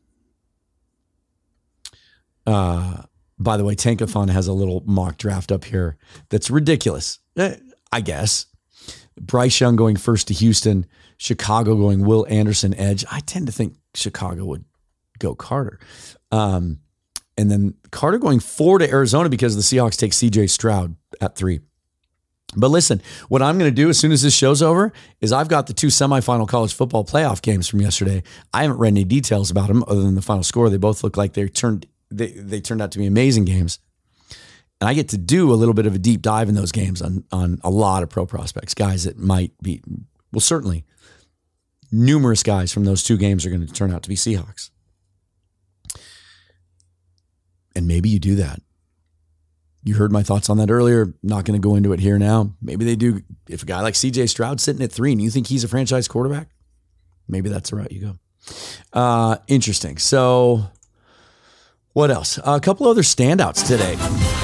Uh, 2.46 3.02
by 3.38 3.56
the 3.56 3.64
way, 3.64 3.74
Tankathon 3.74 4.30
has 4.30 4.46
a 4.46 4.52
little 4.52 4.82
mock 4.86 5.16
draft 5.16 5.50
up 5.50 5.64
here 5.64 5.96
that's 6.28 6.50
ridiculous, 6.50 7.18
eh, 7.36 7.56
I 7.92 8.00
guess. 8.00 8.46
Bryce 9.20 9.60
Young 9.60 9.76
going 9.76 9.96
first 9.96 10.28
to 10.28 10.34
Houston, 10.34 10.86
Chicago 11.16 11.76
going 11.76 12.04
Will 12.04 12.26
Anderson 12.28 12.74
edge. 12.74 13.04
I 13.10 13.20
tend 13.20 13.46
to 13.46 13.52
think 13.52 13.76
Chicago 13.94 14.44
would 14.44 14.64
go 15.18 15.34
Carter. 15.34 15.78
Um, 16.32 16.80
and 17.36 17.50
then 17.50 17.74
Carter 17.90 18.18
going 18.18 18.40
four 18.40 18.78
to 18.78 18.88
Arizona 18.88 19.28
because 19.28 19.56
the 19.56 19.62
Seahawks 19.62 19.98
take 19.98 20.12
CJ 20.12 20.50
Stroud 20.50 20.96
at 21.20 21.36
three. 21.36 21.60
But 22.56 22.68
listen, 22.70 23.02
what 23.28 23.42
I'm 23.42 23.58
going 23.58 23.70
to 23.70 23.74
do 23.74 23.88
as 23.88 23.98
soon 23.98 24.12
as 24.12 24.22
this 24.22 24.34
show's 24.34 24.62
over 24.62 24.92
is 25.20 25.32
I've 25.32 25.48
got 25.48 25.66
the 25.66 25.72
two 25.72 25.88
semifinal 25.88 26.46
college 26.46 26.72
football 26.72 27.04
playoff 27.04 27.42
games 27.42 27.68
from 27.68 27.80
yesterday. 27.80 28.22
I 28.52 28.62
haven't 28.62 28.78
read 28.78 28.88
any 28.88 29.04
details 29.04 29.50
about 29.50 29.68
them 29.68 29.82
other 29.88 30.02
than 30.02 30.14
the 30.14 30.22
final 30.22 30.44
score. 30.44 30.70
They 30.70 30.76
both 30.76 31.02
look 31.02 31.16
like 31.16 31.32
they 31.32 31.48
turned 31.48 31.86
they, 32.10 32.28
they 32.28 32.60
turned 32.60 32.80
out 32.80 32.92
to 32.92 32.98
be 32.98 33.06
amazing 33.06 33.44
games. 33.44 33.80
And 34.80 34.88
I 34.88 34.94
get 34.94 35.08
to 35.08 35.18
do 35.18 35.52
a 35.52 35.56
little 35.56 35.74
bit 35.74 35.86
of 35.86 35.94
a 35.94 35.98
deep 35.98 36.22
dive 36.22 36.48
in 36.48 36.54
those 36.54 36.70
games 36.70 37.02
on 37.02 37.24
on 37.32 37.58
a 37.64 37.70
lot 37.70 38.04
of 38.04 38.10
pro 38.10 38.26
prospects, 38.26 38.74
guys 38.74 39.04
that 39.04 39.18
might 39.18 39.52
be 39.60 39.82
well 40.32 40.40
certainly 40.40 40.84
numerous 41.90 42.42
guys 42.42 42.72
from 42.72 42.84
those 42.84 43.02
two 43.02 43.16
games 43.16 43.46
are 43.46 43.50
going 43.50 43.66
to 43.66 43.72
turn 43.72 43.92
out 43.92 44.02
to 44.02 44.08
be 44.08 44.16
Seahawks. 44.16 44.70
And 47.76 47.86
maybe 47.88 48.08
you 48.08 48.18
do 48.18 48.36
that 48.36 48.60
you 49.84 49.94
heard 49.94 50.10
my 50.10 50.22
thoughts 50.22 50.48
on 50.48 50.56
that 50.56 50.70
earlier. 50.70 51.14
Not 51.22 51.44
going 51.44 51.60
to 51.60 51.64
go 51.64 51.76
into 51.76 51.92
it 51.92 52.00
here 52.00 52.18
now. 52.18 52.54
Maybe 52.62 52.84
they 52.86 52.96
do. 52.96 53.20
If 53.48 53.62
a 53.62 53.66
guy 53.66 53.82
like 53.82 53.94
CJ 53.94 54.30
Stroud 54.30 54.60
sitting 54.60 54.82
at 54.82 54.90
three 54.90 55.12
and 55.12 55.20
you 55.20 55.30
think 55.30 55.46
he's 55.46 55.62
a 55.62 55.68
franchise 55.68 56.08
quarterback, 56.08 56.48
maybe 57.28 57.50
that's 57.50 57.70
the 57.70 57.76
route 57.76 57.92
you 57.92 58.00
go. 58.00 58.98
Uh, 58.98 59.36
interesting. 59.46 59.98
So, 59.98 60.64
what 61.92 62.10
else? 62.10 62.38
a 62.42 62.60
couple 62.60 62.88
other 62.88 63.02
standouts 63.02 63.66
today. 63.66 63.94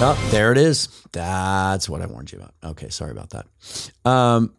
Oh, 0.02 0.28
there 0.30 0.52
it 0.52 0.58
is. 0.58 0.88
That's 1.12 1.88
what 1.88 2.02
I 2.02 2.06
warned 2.06 2.32
you 2.32 2.38
about. 2.38 2.54
Okay, 2.62 2.90
sorry 2.90 3.10
about 3.10 3.30
that. 3.30 3.46
Um, 4.04 4.54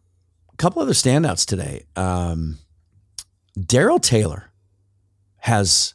a 0.52 0.58
couple 0.58 0.82
other 0.82 0.94
standouts 0.94 1.46
today. 1.46 1.86
Um, 1.96 2.58
Darrell 3.60 4.00
Taylor 4.00 4.52
has 5.38 5.94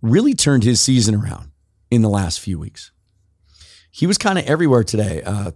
really 0.00 0.34
turned 0.34 0.64
his 0.64 0.80
season 0.80 1.14
around 1.14 1.51
in 1.92 2.02
the 2.02 2.08
last 2.08 2.40
few 2.40 2.58
weeks 2.58 2.90
he 3.92 4.06
was 4.06 4.18
kind 4.18 4.38
of 4.38 4.46
everywhere 4.46 4.82
today. 4.82 5.22
Uh, 5.22 5.52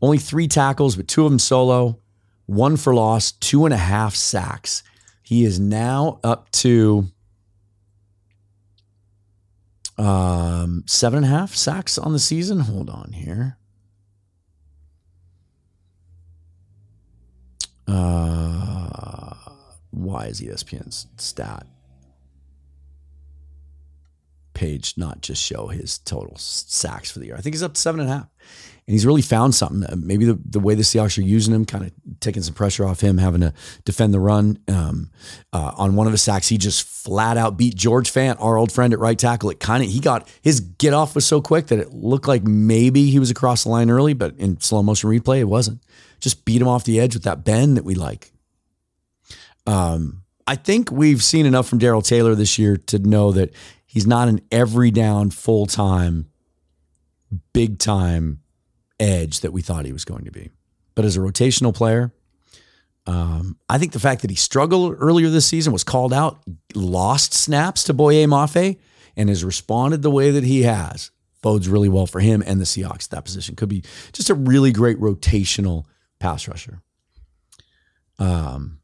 only 0.00 0.16
three 0.16 0.46
tackles, 0.46 0.96
but 0.96 1.08
two 1.08 1.24
of 1.24 1.30
them 1.30 1.40
solo, 1.40 1.98
one 2.46 2.76
for 2.76 2.94
loss, 2.94 3.32
two 3.32 3.64
and 3.64 3.74
a 3.74 3.78
half 3.78 4.14
sacks. 4.14 4.84
He 5.22 5.44
is 5.44 5.58
now 5.58 6.20
up 6.22 6.50
to 6.52 7.08
um, 9.98 10.84
seven 10.86 11.18
and 11.18 11.26
a 11.26 11.28
half 11.28 11.54
sacks 11.54 11.98
on 11.98 12.12
the 12.12 12.20
season. 12.20 12.60
Hold 12.60 12.88
on 12.88 13.12
here. 13.12 13.58
Uh, 17.88 19.34
why 19.90 20.26
is 20.26 20.40
ESPN's 20.40 21.08
stat? 21.16 21.66
Page 24.62 24.94
not 24.96 25.22
just 25.22 25.42
show 25.42 25.66
his 25.66 25.98
total 25.98 26.36
sacks 26.36 27.10
for 27.10 27.18
the 27.18 27.26
year. 27.26 27.34
I 27.34 27.40
think 27.40 27.54
he's 27.54 27.64
up 27.64 27.74
to 27.74 27.80
seven 27.80 28.00
and 28.00 28.08
a 28.08 28.12
half. 28.12 28.28
And 28.86 28.94
he's 28.94 29.04
really 29.04 29.22
found 29.22 29.56
something. 29.56 29.82
Uh, 29.84 29.96
maybe 29.96 30.24
the, 30.24 30.38
the 30.44 30.60
way 30.60 30.76
the 30.76 30.82
Seahawks 30.82 31.18
are 31.18 31.22
using 31.22 31.52
him, 31.52 31.64
kind 31.64 31.84
of 31.84 31.92
taking 32.20 32.42
some 32.42 32.54
pressure 32.54 32.84
off 32.84 33.00
him, 33.00 33.18
having 33.18 33.40
to 33.40 33.52
defend 33.84 34.14
the 34.14 34.20
run. 34.20 34.58
Um, 34.68 35.10
uh, 35.52 35.72
on 35.76 35.96
one 35.96 36.06
of 36.06 36.12
his 36.12 36.22
sacks, 36.22 36.46
he 36.46 36.58
just 36.58 36.84
flat 36.84 37.36
out 37.36 37.56
beat 37.56 37.74
George 37.74 38.12
Fant, 38.12 38.36
our 38.40 38.56
old 38.56 38.70
friend 38.70 38.92
at 38.92 39.00
right 39.00 39.18
tackle. 39.18 39.50
It 39.50 39.58
kind 39.58 39.82
of 39.82 39.90
he 39.90 39.98
got 39.98 40.28
his 40.42 40.60
get 40.60 40.94
off 40.94 41.16
was 41.16 41.26
so 41.26 41.40
quick 41.40 41.66
that 41.68 41.80
it 41.80 41.92
looked 41.92 42.28
like 42.28 42.44
maybe 42.44 43.10
he 43.10 43.18
was 43.18 43.30
across 43.30 43.64
the 43.64 43.70
line 43.70 43.90
early, 43.90 44.14
but 44.14 44.36
in 44.36 44.60
slow 44.60 44.82
motion 44.82 45.10
replay, 45.10 45.38
it 45.40 45.44
wasn't. 45.44 45.82
Just 46.20 46.44
beat 46.44 46.62
him 46.62 46.68
off 46.68 46.84
the 46.84 47.00
edge 47.00 47.14
with 47.14 47.24
that 47.24 47.44
bend 47.44 47.76
that 47.76 47.84
we 47.84 47.96
like. 47.96 48.32
Um, 49.66 50.22
I 50.46 50.56
think 50.56 50.90
we've 50.90 51.22
seen 51.22 51.46
enough 51.46 51.68
from 51.68 51.78
Darrell 51.78 52.02
Taylor 52.02 52.34
this 52.34 52.58
year 52.58 52.76
to 52.76 52.98
know 52.98 53.32
that 53.32 53.54
He's 53.92 54.06
not 54.06 54.28
an 54.28 54.40
every 54.50 54.90
down, 54.90 55.30
full 55.30 55.66
time, 55.66 56.30
big 57.52 57.78
time 57.78 58.40
edge 58.98 59.40
that 59.40 59.52
we 59.52 59.60
thought 59.60 59.84
he 59.84 59.92
was 59.92 60.06
going 60.06 60.24
to 60.24 60.30
be. 60.30 60.50
But 60.94 61.04
as 61.04 61.14
a 61.14 61.20
rotational 61.20 61.74
player, 61.74 62.10
um, 63.06 63.58
I 63.68 63.76
think 63.76 63.92
the 63.92 64.00
fact 64.00 64.22
that 64.22 64.30
he 64.30 64.36
struggled 64.36 64.96
earlier 64.98 65.28
this 65.28 65.46
season 65.46 65.74
was 65.74 65.84
called 65.84 66.14
out, 66.14 66.42
lost 66.74 67.34
snaps 67.34 67.84
to 67.84 67.92
Boye 67.92 68.24
Mafe, 68.24 68.78
and 69.14 69.28
has 69.28 69.44
responded 69.44 70.00
the 70.00 70.10
way 70.10 70.30
that 70.30 70.44
he 70.44 70.62
has 70.62 71.10
bodes 71.42 71.68
really 71.68 71.90
well 71.90 72.06
for 72.06 72.20
him 72.20 72.42
and 72.46 72.58
the 72.58 72.64
Seahawks. 72.64 73.08
That 73.10 73.26
position 73.26 73.56
could 73.56 73.68
be 73.68 73.82
just 74.14 74.30
a 74.30 74.34
really 74.34 74.72
great 74.72 74.98
rotational 74.98 75.84
pass 76.18 76.48
rusher. 76.48 76.80
Um, 78.18 78.78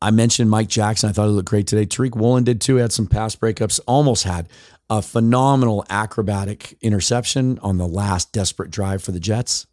I 0.00 0.10
mentioned 0.10 0.50
Mike 0.50 0.68
Jackson. 0.68 1.08
I 1.08 1.12
thought 1.12 1.26
he 1.26 1.32
looked 1.32 1.48
great 1.48 1.66
today. 1.66 1.84
Tariq 1.84 2.14
Woolen 2.14 2.44
did 2.44 2.60
too. 2.60 2.76
Had 2.76 2.92
some 2.92 3.06
pass 3.06 3.34
breakups. 3.34 3.80
Almost 3.86 4.24
had 4.24 4.48
a 4.88 5.02
phenomenal 5.02 5.84
acrobatic 5.90 6.76
interception 6.80 7.58
on 7.60 7.78
the 7.78 7.86
last 7.86 8.32
desperate 8.32 8.70
drive 8.70 9.02
for 9.02 9.12
the 9.12 9.20
Jets, 9.20 9.66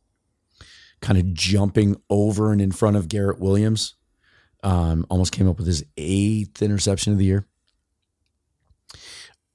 kind 1.02 1.18
of 1.18 1.34
jumping 1.34 2.02
over 2.10 2.52
and 2.52 2.62
in 2.62 2.72
front 2.72 2.98
of 2.98 3.08
Garrett 3.08 3.40
Williams. 3.40 3.96
Um, 4.64 5.06
almost 5.10 5.32
came 5.32 5.48
up 5.48 5.58
with 5.58 5.68
his 5.68 5.86
eighth 5.96 6.62
interception 6.62 7.14
of 7.14 7.20
the 7.20 7.26
year. 7.26 7.46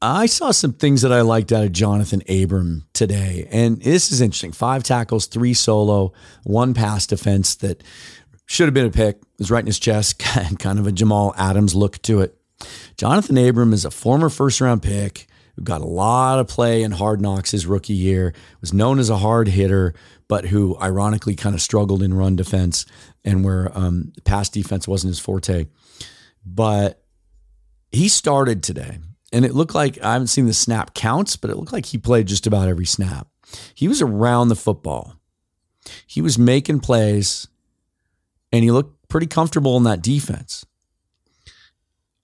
I 0.03 0.27
saw 0.27 0.51
some 0.51 0.73
things 0.73 1.03
that 1.03 1.13
I 1.13 1.21
liked 1.21 1.53
out 1.53 1.65
of 1.65 1.73
Jonathan 1.73 2.23
Abram 2.27 2.87
today. 2.95 3.47
And 3.51 3.83
this 3.83 4.11
is 4.13 4.23
interesting. 4.23 4.53
Five 4.53 4.83
tackles, 4.83 5.27
three 5.27 5.53
solo, 5.53 6.13
one 6.45 6.73
pass 6.73 7.07
defense 7.07 7.57
that 7.57 7.83
should 8.51 8.67
have 8.67 8.75
been 8.75 8.87
a 8.87 8.91
pick. 8.91 9.21
was 9.39 9.49
right 9.49 9.61
in 9.61 9.67
his 9.67 9.79
chest, 9.79 10.19
kind 10.59 10.81
of 10.81 10.87
a 10.87 10.91
Jamal 10.93 11.33
Adams 11.37 11.77
look 11.77 12.03
to 12.03 12.21
it. 12.21 12.37
Jonathan 12.97 13.39
Abram 13.39 13.73
is 13.73 13.85
a 13.85 13.93
former 13.93 14.29
first 14.29 14.61
round 14.61 14.83
pick 14.83 15.29
who 15.55 15.63
got 15.63 15.81
a 15.81 15.87
lot 15.87 16.41
of 16.41 16.49
play 16.49 16.83
in 16.83 16.91
hard 16.91 17.21
knocks 17.21 17.53
his 17.53 17.65
rookie 17.65 17.95
year, 17.95 18.35
was 18.61 18.73
known 18.73 18.99
as 18.99 19.09
a 19.09 19.19
hard 19.19 19.47
hitter, 19.47 19.95
but 20.27 20.47
who 20.47 20.77
ironically 20.81 21.37
kind 21.37 21.55
of 21.55 21.63
struggled 21.63 22.03
in 22.03 22.13
run 22.13 22.35
defense 22.35 22.87
and 23.25 23.45
where 23.45 23.71
um, 23.79 24.13
pass 24.25 24.49
defense 24.49 24.89
wasn't 24.89 25.11
his 25.11 25.21
forte. 25.21 25.67
But 26.45 27.05
he 27.93 28.09
started 28.09 28.65
today 28.65 28.99
and 29.33 29.45
it 29.45 29.55
looked 29.55 29.77
like 29.77 30.03
I 30.03 30.15
haven't 30.15 30.27
seen 30.27 30.47
the 30.47 30.53
snap 30.53 30.93
counts, 30.93 31.37
but 31.37 31.51
it 31.51 31.57
looked 31.57 31.73
like 31.73 31.87
he 31.87 31.99
played 31.99 32.27
just 32.27 32.49
about 32.49 32.69
every 32.69 32.87
snap. 32.87 33.29
He 33.77 33.87
was 33.87 34.03
around 34.03 34.49
the 34.49 34.57
football. 34.57 35.15
He 36.05 36.21
was 36.21 36.37
making 36.37 36.81
plays 36.81 37.47
and 38.53 38.65
he 38.65 38.71
looked 38.71 39.09
pretty 39.09 39.27
comfortable 39.27 39.77
in 39.77 39.85
that 39.85 40.03
defense. 40.03 40.65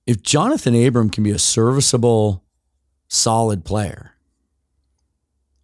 If 0.07 0.23
Jonathan 0.23 0.75
Abram 0.75 1.11
can 1.11 1.25
be 1.25 1.33
a 1.33 1.39
serviceable, 1.39 2.45
solid 3.09 3.65
player, 3.65 4.13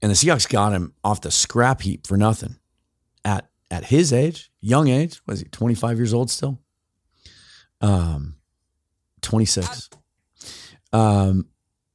and 0.00 0.10
the 0.10 0.16
Seahawks 0.16 0.48
got 0.48 0.72
him 0.72 0.94
off 1.04 1.20
the 1.20 1.30
scrap 1.30 1.82
heap 1.82 2.06
for 2.06 2.16
nothing 2.16 2.56
at 3.24 3.48
at 3.70 3.84
his 3.84 4.12
age, 4.12 4.50
young 4.60 4.88
age, 4.88 5.20
was 5.26 5.40
he 5.40 5.46
25 5.46 5.96
years 5.96 6.12
old 6.12 6.30
still? 6.30 6.60
Um 7.80 8.36
26. 9.22 9.88
Um, 10.92 11.46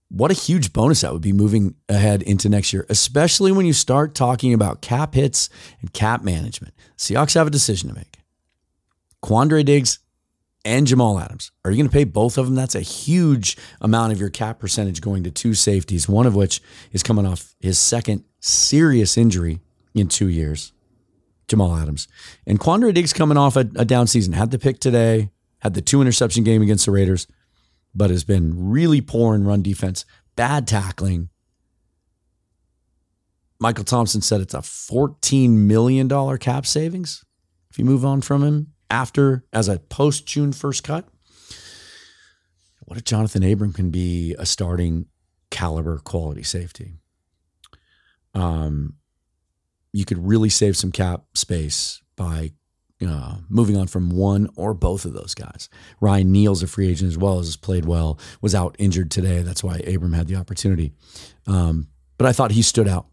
what 0.10 0.32
a 0.32 0.34
huge 0.34 0.74
bonus 0.74 1.02
that 1.02 1.14
would 1.14 1.22
be 1.22 1.34
moving 1.34 1.76
ahead 1.90 2.24
into 2.24 2.50
next 2.50 2.74
year, 2.74 2.86
especially 2.90 3.52
when 3.52 3.66
you 3.66 3.74
start 3.74 4.16
talking 4.16 4.54
about 4.54 4.82
cap 4.82 5.14
hits 5.14 5.50
and 5.82 5.92
cap 5.94 6.24
management. 6.24 6.74
Seahawks 6.98 7.36
have 7.36 7.46
a 7.46 7.52
decision 7.52 7.90
to 7.90 7.96
make. 7.96 8.17
Quandre 9.24 9.64
Diggs 9.66 10.00
and 10.66 10.86
Jamal 10.86 11.20
Adams. 11.20 11.52
Are 11.64 11.72
you 11.72 11.78
going 11.78 11.90
to 11.90 11.94
pay 11.94 12.04
both 12.04 12.38
of 12.38 12.46
them? 12.46 12.56
That's 12.56 12.76
a 12.76 12.82
huge 12.82 13.58
amount 13.80 14.14
of 14.14 14.20
your 14.20 14.30
cap 14.30 14.60
percentage 14.60 15.02
going 15.02 15.24
to 15.24 15.32
two 15.32 15.54
safeties, 15.54 16.10
one 16.10 16.26
of 16.26 16.36
which 16.36 16.62
is 16.92 17.04
coming 17.04 17.26
off 17.26 17.56
his 17.60 17.80
second 17.80 18.24
serious 18.40 19.18
injury 19.18 19.62
in 19.94 20.08
two 20.08 20.28
years. 20.28 20.74
Jamal 21.48 21.78
Adams. 21.78 22.10
And 22.46 22.60
Quandre 22.60 22.94
Diggs 22.94 23.14
coming 23.14 23.38
off 23.38 23.56
a, 23.56 23.62
a 23.76 23.86
down 23.86 24.08
season, 24.08 24.34
had 24.34 24.52
the 24.52 24.60
pick 24.60 24.80
today, 24.80 25.32
had 25.60 25.74
the 25.74 25.82
two 25.82 26.02
interception 26.02 26.44
game 26.44 26.62
against 26.62 26.86
the 26.86 26.92
Raiders 26.92 27.28
but 27.96 28.12
has 28.12 28.24
been 28.24 28.70
really 28.70 29.02
poor 29.02 29.34
in 29.34 29.44
run 29.44 29.64
defense, 29.64 30.06
bad 30.36 30.68
tackling. 30.68 31.30
Michael 33.60 33.84
Thompson 33.84 34.22
said 34.22 34.40
it's 34.40 34.54
a 34.54 34.60
$14 34.60 35.50
million 35.50 36.38
cap 36.38 36.68
savings 36.68 37.26
if 37.72 37.80
you 37.80 37.86
move 37.86 38.06
on 38.06 38.22
from 38.22 38.44
him 38.44 38.74
after 38.90 39.44
as 39.54 39.68
a 39.68 39.80
post 39.80 40.26
June 40.26 40.52
1st 40.52 40.84
cut. 40.84 41.06
What 42.86 42.98
if 42.98 43.04
Jonathan 43.04 43.44
Abram 43.44 43.74
can 43.74 43.90
be 43.90 44.34
a 44.40 44.46
starting 44.46 45.08
caliber 45.50 45.98
quality 45.98 46.44
safety? 46.44 46.94
Um, 48.34 48.96
you 49.92 50.06
could 50.06 50.26
really 50.26 50.50
save 50.50 50.78
some 50.78 50.92
cap 50.92 51.26
space 51.34 52.02
by 52.16 52.52
uh, 53.06 53.38
moving 53.50 53.78
on 53.78 53.88
from 53.88 54.10
one 54.10 54.50
or 54.56 54.74
both 54.74 55.06
of 55.06 55.14
those 55.14 55.34
guys. 55.34 55.70
Ryan 56.00 56.32
Neal's 56.32 56.64
a 56.64 56.68
free 56.68 56.90
agent 56.90 57.10
as 57.10 57.18
well 57.18 57.40
as 57.40 57.48
has 57.48 57.58
played 57.58 57.86
well, 57.86 58.20
was 58.42 58.56
out 58.56 58.76
injured 58.80 59.12
today. 59.12 59.42
That's 59.42 59.64
why 59.64 59.78
Abram 59.80 60.14
had 60.14 60.28
the 60.28 60.36
opportunity. 60.36 60.94
Um, 61.46 61.88
but 62.18 62.26
I 62.26 62.32
thought 62.32 62.52
he 62.52 62.62
stood 62.62 62.88
out. 62.88 63.08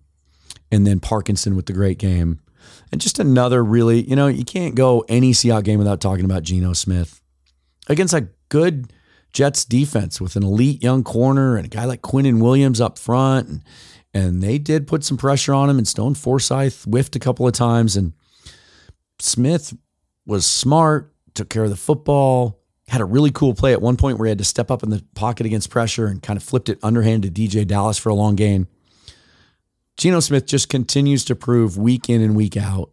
And 0.70 0.87
then 0.87 1.00
Parkinson 1.00 1.56
with 1.56 1.66
the 1.66 1.72
great 1.72 1.98
game. 1.98 2.40
And 2.92 3.00
just 3.00 3.18
another 3.18 3.64
really, 3.64 4.09
you 4.09 4.16
know, 4.16 4.29
you 4.29 4.44
can't 4.44 4.74
go 4.74 5.05
any 5.09 5.33
Seahawks 5.33 5.64
game 5.64 5.79
without 5.79 6.00
talking 6.00 6.24
about 6.24 6.42
Geno 6.42 6.72
Smith 6.72 7.20
against 7.88 8.14
a 8.14 8.29
good 8.48 8.92
Jets 9.33 9.64
defense 9.64 10.20
with 10.20 10.37
an 10.37 10.44
elite 10.44 10.83
young 10.83 11.03
corner 11.03 11.57
and 11.57 11.66
a 11.66 11.68
guy 11.68 11.85
like 11.85 12.03
Quinnen 12.03 12.40
Williams 12.40 12.81
up 12.81 12.98
front. 12.98 13.48
And, 13.48 13.64
and 14.14 14.42
they 14.42 14.59
did 14.59 14.87
put 14.87 15.05
some 15.05 15.16
pressure 15.16 15.53
on 15.53 15.68
him, 15.68 15.77
and 15.77 15.88
Stone 15.88 16.14
Forsythe 16.14 16.85
whiffed 16.85 17.16
a 17.16 17.18
couple 17.18 17.46
of 17.46 17.53
times. 17.53 17.96
And 17.96 18.12
Smith 19.18 19.74
was 20.24 20.46
smart, 20.46 21.12
took 21.35 21.48
care 21.48 21.64
of 21.64 21.70
the 21.70 21.77
football, 21.77 22.61
had 22.88 23.00
a 23.00 23.05
really 23.05 23.33
cool 23.33 23.55
play 23.55 23.72
at 23.72 23.83
one 23.83 23.96
point 23.96 24.18
where 24.18 24.27
he 24.27 24.31
had 24.31 24.38
to 24.38 24.44
step 24.44 24.70
up 24.70 24.83
in 24.83 24.90
the 24.90 25.05
pocket 25.14 25.46
against 25.46 25.68
pressure 25.70 26.07
and 26.07 26.22
kind 26.22 26.37
of 26.37 26.42
flipped 26.42 26.68
it 26.68 26.79
underhand 26.83 27.24
to 27.24 27.31
DeeJay 27.31 27.66
Dallas 27.66 27.98
for 27.98 28.11
a 28.11 28.14
long 28.14 28.37
gain. 28.37 28.68
Geno 29.96 30.20
Smith 30.20 30.46
just 30.46 30.68
continues 30.68 31.24
to 31.26 31.37
prove 31.37 31.78
week 31.78 32.11
in 32.11 32.20
and 32.20 32.35
week 32.35 32.57
out 32.57 32.90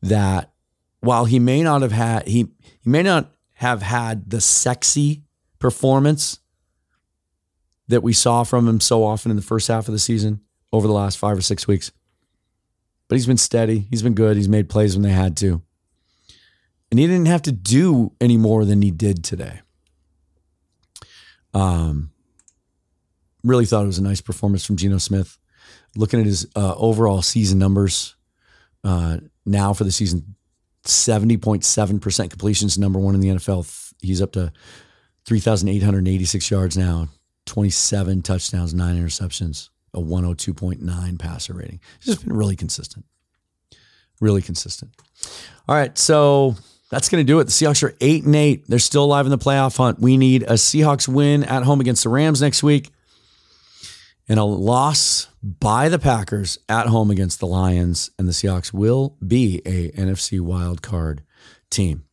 that 0.00 0.52
while 1.00 1.24
he 1.26 1.38
may 1.38 1.62
not 1.62 1.82
have 1.82 1.92
had 1.92 2.26
he 2.26 2.48
he 2.80 2.90
may 2.90 3.02
not 3.02 3.32
have 3.54 3.82
had 3.82 4.30
the 4.30 4.40
sexy 4.40 5.22
performance 5.58 6.40
that 7.88 8.02
we 8.02 8.12
saw 8.12 8.42
from 8.42 8.66
him 8.66 8.80
so 8.80 9.04
often 9.04 9.30
in 9.30 9.36
the 9.36 9.42
first 9.42 9.68
half 9.68 9.86
of 9.86 9.92
the 9.92 9.98
season 9.98 10.40
over 10.72 10.86
the 10.86 10.92
last 10.92 11.18
5 11.18 11.38
or 11.38 11.42
6 11.42 11.68
weeks 11.68 11.92
but 13.12 13.16
he's 13.16 13.26
been 13.26 13.36
steady. 13.36 13.86
He's 13.90 14.02
been 14.02 14.14
good. 14.14 14.38
He's 14.38 14.48
made 14.48 14.70
plays 14.70 14.96
when 14.96 15.02
they 15.02 15.10
had 15.10 15.36
to. 15.36 15.60
And 16.90 16.98
he 16.98 17.06
didn't 17.06 17.26
have 17.26 17.42
to 17.42 17.52
do 17.52 18.12
any 18.22 18.38
more 18.38 18.64
than 18.64 18.80
he 18.80 18.90
did 18.90 19.22
today. 19.22 19.60
Um, 21.52 22.10
really 23.44 23.66
thought 23.66 23.84
it 23.84 23.88
was 23.88 23.98
a 23.98 24.02
nice 24.02 24.22
performance 24.22 24.64
from 24.64 24.78
Geno 24.78 24.96
Smith. 24.96 25.36
Looking 25.96 26.20
at 26.20 26.26
his 26.26 26.46
uh, 26.56 26.74
overall 26.76 27.22
season 27.22 27.58
numbers 27.58 28.16
uh, 28.82 29.18
now 29.44 29.72
for 29.72 29.84
the 29.84 29.92
season, 29.92 30.36
70.7% 30.84 32.30
completions, 32.30 32.78
number 32.78 32.98
one 32.98 33.14
in 33.14 33.20
the 33.20 33.28
NFL. 33.28 33.92
He's 34.00 34.22
up 34.22 34.32
to 34.32 34.52
3,886 35.26 36.50
yards 36.50 36.76
now, 36.76 37.08
27 37.46 38.22
touchdowns, 38.22 38.74
nine 38.74 38.96
interceptions 38.96 39.68
a 39.94 40.00
102.9 40.00 41.18
passer 41.18 41.54
rating. 41.54 41.80
He's 41.98 42.14
just 42.14 42.26
been 42.26 42.36
really 42.36 42.56
consistent. 42.56 43.04
Really 44.20 44.42
consistent. 44.42 44.92
All 45.68 45.74
right, 45.74 45.96
so 45.98 46.56
that's 46.90 47.08
going 47.08 47.24
to 47.24 47.30
do 47.30 47.40
it. 47.40 47.44
The 47.44 47.50
Seahawks 47.50 47.82
are 47.82 47.94
8 48.00 48.24
and 48.24 48.34
8. 48.34 48.64
They're 48.68 48.78
still 48.78 49.04
alive 49.04 49.26
in 49.26 49.30
the 49.30 49.38
playoff 49.38 49.76
hunt. 49.76 49.98
We 49.98 50.16
need 50.16 50.44
a 50.44 50.54
Seahawks 50.54 51.08
win 51.08 51.44
at 51.44 51.64
home 51.64 51.80
against 51.80 52.04
the 52.04 52.08
Rams 52.08 52.40
next 52.40 52.62
week 52.62 52.90
and 54.32 54.40
a 54.40 54.44
loss 54.44 55.28
by 55.42 55.90
the 55.90 55.98
Packers 55.98 56.58
at 56.66 56.86
home 56.86 57.10
against 57.10 57.38
the 57.38 57.46
Lions 57.46 58.10
and 58.18 58.26
the 58.26 58.32
Seahawks 58.32 58.72
will 58.72 59.18
be 59.26 59.60
a 59.66 59.90
NFC 59.90 60.40
wild 60.40 60.80
card 60.80 61.22
team. 61.68 62.04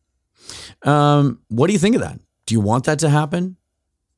Um, 0.82 1.40
what 1.48 1.68
do 1.68 1.72
you 1.72 1.78
think 1.78 1.94
of 1.94 2.02
that? 2.02 2.20
Do 2.44 2.54
you 2.54 2.60
want 2.60 2.84
that 2.84 2.98
to 2.98 3.08
happen? 3.08 3.56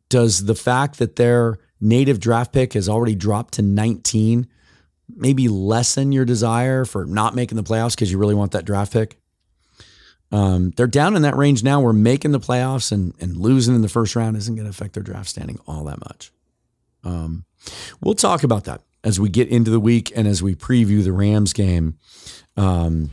Does 0.09 0.47
the 0.47 0.57
fact 0.57 0.99
that 0.99 1.15
they're 1.15 1.61
native 1.81 2.19
draft 2.19 2.53
pick 2.53 2.73
has 2.73 2.89
already 2.89 3.15
dropped 3.15 3.55
to 3.55 3.63
19, 3.63 4.49
maybe 5.09 5.47
lessen 5.47 6.11
your 6.11 6.25
desire 6.25 6.85
for 6.85 7.05
not 7.05 7.37
making 7.37 7.55
the 7.55 7.63
playoffs 7.63 7.95
because 7.95 8.11
you 8.11 8.19
really 8.19 8.35
want 8.35 8.51
that 8.51 8.65
draft 8.65 8.93
pick. 8.93 9.17
Um, 10.33 10.73
they're 10.77 10.89
down 10.89 11.15
in 11.15 11.23
that 11.23 11.37
range 11.37 11.63
now. 11.63 11.81
We're 11.81 11.93
making 11.93 12.33
the 12.33 12.41
playoffs 12.41 12.91
and, 12.91 13.15
and 13.21 13.37
losing 13.37 13.77
in 13.77 13.83
the 13.83 13.89
first 13.89 14.17
round 14.17 14.37
isn't 14.37 14.57
going 14.57 14.67
to 14.67 14.71
affect 14.71 14.95
their 14.95 15.05
draft 15.05 15.29
standing 15.29 15.61
all 15.69 15.85
that 15.85 16.01
much. 16.01 16.33
Um, 17.05 17.45
we'll 18.01 18.15
talk 18.15 18.43
about 18.43 18.65
that 18.65 18.83
as 19.05 19.19
we 19.19 19.29
get 19.29 19.49
into 19.49 19.71
the 19.71 19.81
week 19.81 20.13
and 20.15 20.29
as 20.29 20.43
we 20.43 20.55
preview 20.55 21.03
the 21.03 21.13
Rams 21.13 21.53
game 21.53 21.99
um, 22.57 23.11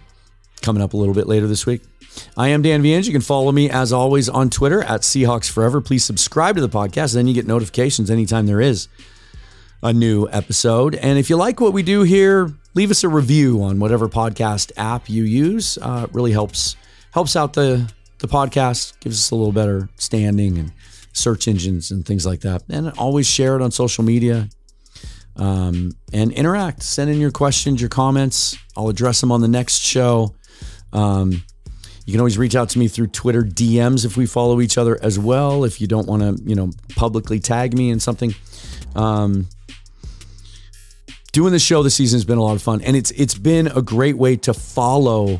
coming 0.61 0.81
up 0.81 0.93
a 0.93 0.97
little 0.97 1.13
bit 1.13 1.27
later 1.27 1.47
this 1.47 1.65
week. 1.65 1.81
I 2.35 2.49
am 2.49 2.61
Dan 2.61 2.81
Viens. 2.81 3.07
You 3.07 3.13
can 3.13 3.21
follow 3.21 3.51
me 3.51 3.69
as 3.69 3.93
always 3.93 4.29
on 4.29 4.49
Twitter 4.49 4.83
at 4.83 5.01
Seahawks 5.01 5.49
Forever. 5.49 5.79
Please 5.81 6.03
subscribe 6.03 6.55
to 6.55 6.61
the 6.61 6.69
podcast, 6.69 7.13
then 7.13 7.27
you 7.27 7.33
get 7.33 7.47
notifications 7.47 8.09
anytime 8.09 8.45
there 8.45 8.61
is 8.61 8.87
a 9.81 9.93
new 9.93 10.27
episode. 10.29 10.95
And 10.95 11.17
if 11.17 11.29
you 11.29 11.37
like 11.37 11.61
what 11.61 11.73
we 11.73 11.83
do 11.83 12.03
here, 12.03 12.53
leave 12.73 12.91
us 12.91 13.03
a 13.03 13.09
review 13.09 13.63
on 13.63 13.79
whatever 13.79 14.09
podcast 14.09 14.71
app 14.75 15.09
you 15.09 15.23
use. 15.23 15.77
Uh, 15.81 16.07
it 16.09 16.13
really 16.13 16.31
helps 16.31 16.75
helps 17.11 17.35
out 17.35 17.53
the 17.53 17.91
the 18.19 18.27
podcast, 18.27 18.99
gives 18.99 19.17
us 19.17 19.31
a 19.31 19.35
little 19.35 19.53
better 19.53 19.87
standing 19.95 20.57
and 20.57 20.73
search 21.13 21.47
engines 21.47 21.91
and 21.91 22.05
things 22.05 22.25
like 22.25 22.41
that. 22.41 22.63
And 22.69 22.89
always 22.97 23.27
share 23.27 23.55
it 23.55 23.61
on 23.61 23.71
social 23.71 24.03
media. 24.03 24.49
Um, 25.35 25.93
and 26.11 26.33
interact. 26.33 26.83
Send 26.83 27.09
in 27.09 27.19
your 27.19 27.31
questions, 27.31 27.79
your 27.79 27.89
comments. 27.89 28.57
I'll 28.75 28.89
address 28.89 29.21
them 29.21 29.31
on 29.31 29.41
the 29.41 29.47
next 29.47 29.79
show. 29.79 30.35
Um, 30.91 31.43
you 32.05 32.13
can 32.13 32.19
always 32.19 32.37
reach 32.37 32.55
out 32.55 32.69
to 32.69 32.79
me 32.79 32.87
through 32.87 33.07
Twitter 33.07 33.43
DMs 33.43 34.03
if 34.03 34.17
we 34.17 34.25
follow 34.25 34.61
each 34.61 34.77
other 34.77 34.97
as 35.01 35.19
well. 35.19 35.63
If 35.63 35.79
you 35.79 35.87
don't 35.87 36.07
want 36.07 36.23
to, 36.23 36.43
you 36.43 36.55
know, 36.55 36.71
publicly 36.95 37.39
tag 37.39 37.77
me 37.77 37.89
in 37.89 37.99
something. 37.99 38.33
Um, 38.95 39.47
doing 41.31 41.51
the 41.51 41.59
show 41.59 41.83
this 41.83 41.95
season 41.95 42.17
has 42.17 42.25
been 42.25 42.39
a 42.39 42.43
lot 42.43 42.55
of 42.55 42.61
fun, 42.61 42.81
and 42.81 42.97
it's 42.97 43.11
it's 43.11 43.35
been 43.35 43.67
a 43.67 43.81
great 43.81 44.17
way 44.17 44.35
to 44.37 44.53
follow 44.53 45.39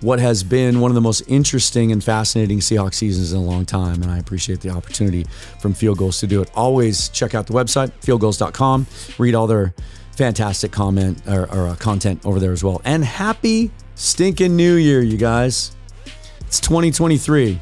what 0.00 0.18
has 0.18 0.42
been 0.42 0.80
one 0.80 0.90
of 0.90 0.94
the 0.94 1.00
most 1.00 1.22
interesting 1.28 1.92
and 1.92 2.02
fascinating 2.02 2.58
Seahawks 2.58 2.94
seasons 2.94 3.32
in 3.32 3.38
a 3.38 3.42
long 3.42 3.64
time. 3.64 4.02
And 4.02 4.10
I 4.10 4.18
appreciate 4.18 4.60
the 4.60 4.70
opportunity 4.70 5.26
from 5.60 5.72
Field 5.72 5.98
Gulls 5.98 6.20
to 6.20 6.26
do 6.26 6.42
it. 6.42 6.50
Always 6.54 7.08
check 7.08 7.34
out 7.34 7.46
the 7.46 7.54
website, 7.54 7.90
fieldgulls.com. 8.02 8.86
Read 9.18 9.34
all 9.34 9.46
their 9.46 9.74
fantastic 10.16 10.72
comment 10.72 11.20
or, 11.26 11.50
or 11.52 11.68
uh, 11.68 11.76
content 11.76 12.24
over 12.24 12.38
there 12.38 12.52
as 12.52 12.62
well. 12.62 12.80
And 12.84 13.04
happy 13.04 13.70
stinking 13.94 14.56
new 14.56 14.74
year, 14.74 15.02
you 15.02 15.16
guys. 15.16 15.74
It's 16.40 16.60
2023. 16.60 17.60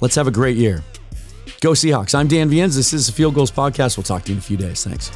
Let's 0.00 0.14
have 0.14 0.26
a 0.26 0.30
great 0.30 0.56
year. 0.56 0.82
Go 1.60 1.70
Seahawks. 1.70 2.14
I'm 2.14 2.28
Dan 2.28 2.48
Viens. 2.48 2.76
This 2.76 2.92
is 2.92 3.06
the 3.06 3.12
Field 3.12 3.34
Gulls 3.34 3.50
Podcast. 3.50 3.96
We'll 3.96 4.04
talk 4.04 4.24
to 4.24 4.28
you 4.28 4.34
in 4.34 4.38
a 4.38 4.42
few 4.42 4.56
days. 4.56 4.84
Thanks. 4.84 5.10